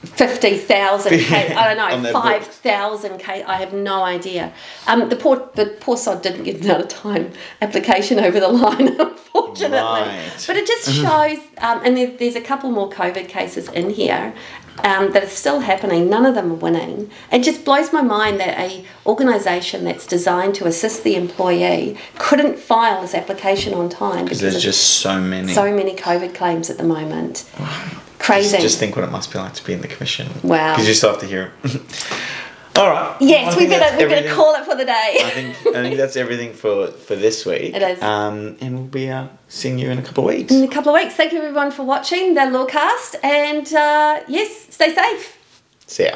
50,000 0.06 1.10
case, 1.12 1.52
I 1.58 1.74
don't 1.74 2.04
know, 2.04 2.12
5,000 2.12 3.18
case, 3.20 3.44
I 3.48 3.56
have 3.56 3.74
no 3.74 4.04
idea. 4.04 4.54
Um, 4.88 5.10
the 5.10 5.16
poor 5.16 5.50
the 5.56 5.78
poor 5.80 5.98
sod 5.98 6.22
didn't 6.22 6.44
get 6.44 6.64
another 6.64 6.86
time 6.88 7.32
application 7.62 8.20
over 8.20 8.40
the 8.40 8.50
line, 8.50 8.88
unfortunately. 9.00 9.78
Right. 9.78 10.44
But 10.48 10.56
it 10.58 10.68
just 10.68 10.92
shows, 11.02 11.38
um, 11.60 11.82
and 11.84 11.98
there, 11.98 12.12
there's 12.12 12.36
a 12.36 12.42
couple 12.42 12.72
more 12.72 12.90
COVID 12.90 13.28
cases 13.28 13.70
in 13.70 13.90
here 13.90 14.34
um, 14.84 15.12
that 15.12 15.24
are 15.24 15.28
still 15.28 15.62
happening. 15.62 16.10
None 16.10 16.26
of 16.26 16.36
them 16.36 16.52
are 16.52 16.56
winning. 16.56 17.10
It 17.32 17.44
just 17.44 17.64
blows 17.64 17.94
my 17.94 18.02
mind 18.02 18.40
that 18.40 18.60
a 18.60 18.86
organisation 19.06 19.84
that's 19.86 20.06
designed 20.06 20.56
to 20.56 20.66
assist 20.66 21.04
the 21.04 21.16
employee 21.16 21.98
couldn't 22.18 22.58
file 22.58 23.02
this 23.02 23.14
application 23.14 23.74
on 23.74 23.90
time 23.90 24.26
because 24.26 24.42
There's 24.42 24.62
just 24.62 25.00
so 25.00 25.20
many. 25.20 25.54
so 25.54 25.74
many 25.74 25.96
COVID 25.96 26.36
claims 26.36 26.70
at 26.70 26.78
the 26.78 26.84
moment. 26.84 27.50
Crazy. 28.26 28.50
Just, 28.52 28.62
just 28.62 28.80
think 28.80 28.96
what 28.96 29.06
it 29.06 29.12
must 29.12 29.32
be 29.32 29.38
like 29.38 29.54
to 29.54 29.64
be 29.64 29.74
in 29.74 29.82
the 29.82 29.88
commission. 29.88 30.28
Wow. 30.44 30.74
Because 30.74 30.88
you 30.88 30.96
still 30.96 31.12
have 31.12 31.20
to 31.20 31.28
hear 31.28 31.52
it. 31.64 32.20
All 32.78 32.90
right. 32.90 33.16
Yes, 33.22 33.54
I 33.54 33.58
we 33.58 33.68
think 33.68 33.70
better 33.70 33.80
that's 33.80 33.92
we 33.94 34.04
better 34.04 34.16
everything- 34.16 34.36
call 34.36 34.56
it 34.56 34.66
for 34.66 34.76
the 34.76 34.84
day. 34.84 35.18
I 35.24 35.30
think 35.30 35.56
I 35.68 35.82
think 35.84 35.96
that's 35.96 36.18
everything 36.18 36.52
for 36.54 36.88
for 36.88 37.16
this 37.16 37.46
week. 37.46 37.74
It 37.76 37.82
is. 37.82 38.02
Um, 38.02 38.58
and 38.60 38.74
we'll 38.76 38.88
be 38.88 39.10
uh, 39.10 39.28
seeing 39.48 39.80
you 39.80 39.90
in 39.92 39.98
a 40.00 40.02
couple 40.02 40.28
of 40.28 40.36
weeks. 40.36 40.52
In 40.52 40.64
a 40.64 40.68
couple 40.68 40.94
of 40.94 41.02
weeks. 41.02 41.16
Thank 41.16 41.32
you 41.32 41.38
everyone 41.38 41.72
for 41.72 41.84
watching 41.84 42.34
the 42.34 42.42
Lawcast, 42.42 43.16
and 43.24 43.66
uh, 43.74 44.22
yes, 44.28 44.74
stay 44.74 44.94
safe. 44.94 45.38
See 45.88 46.06
ya. 46.10 46.16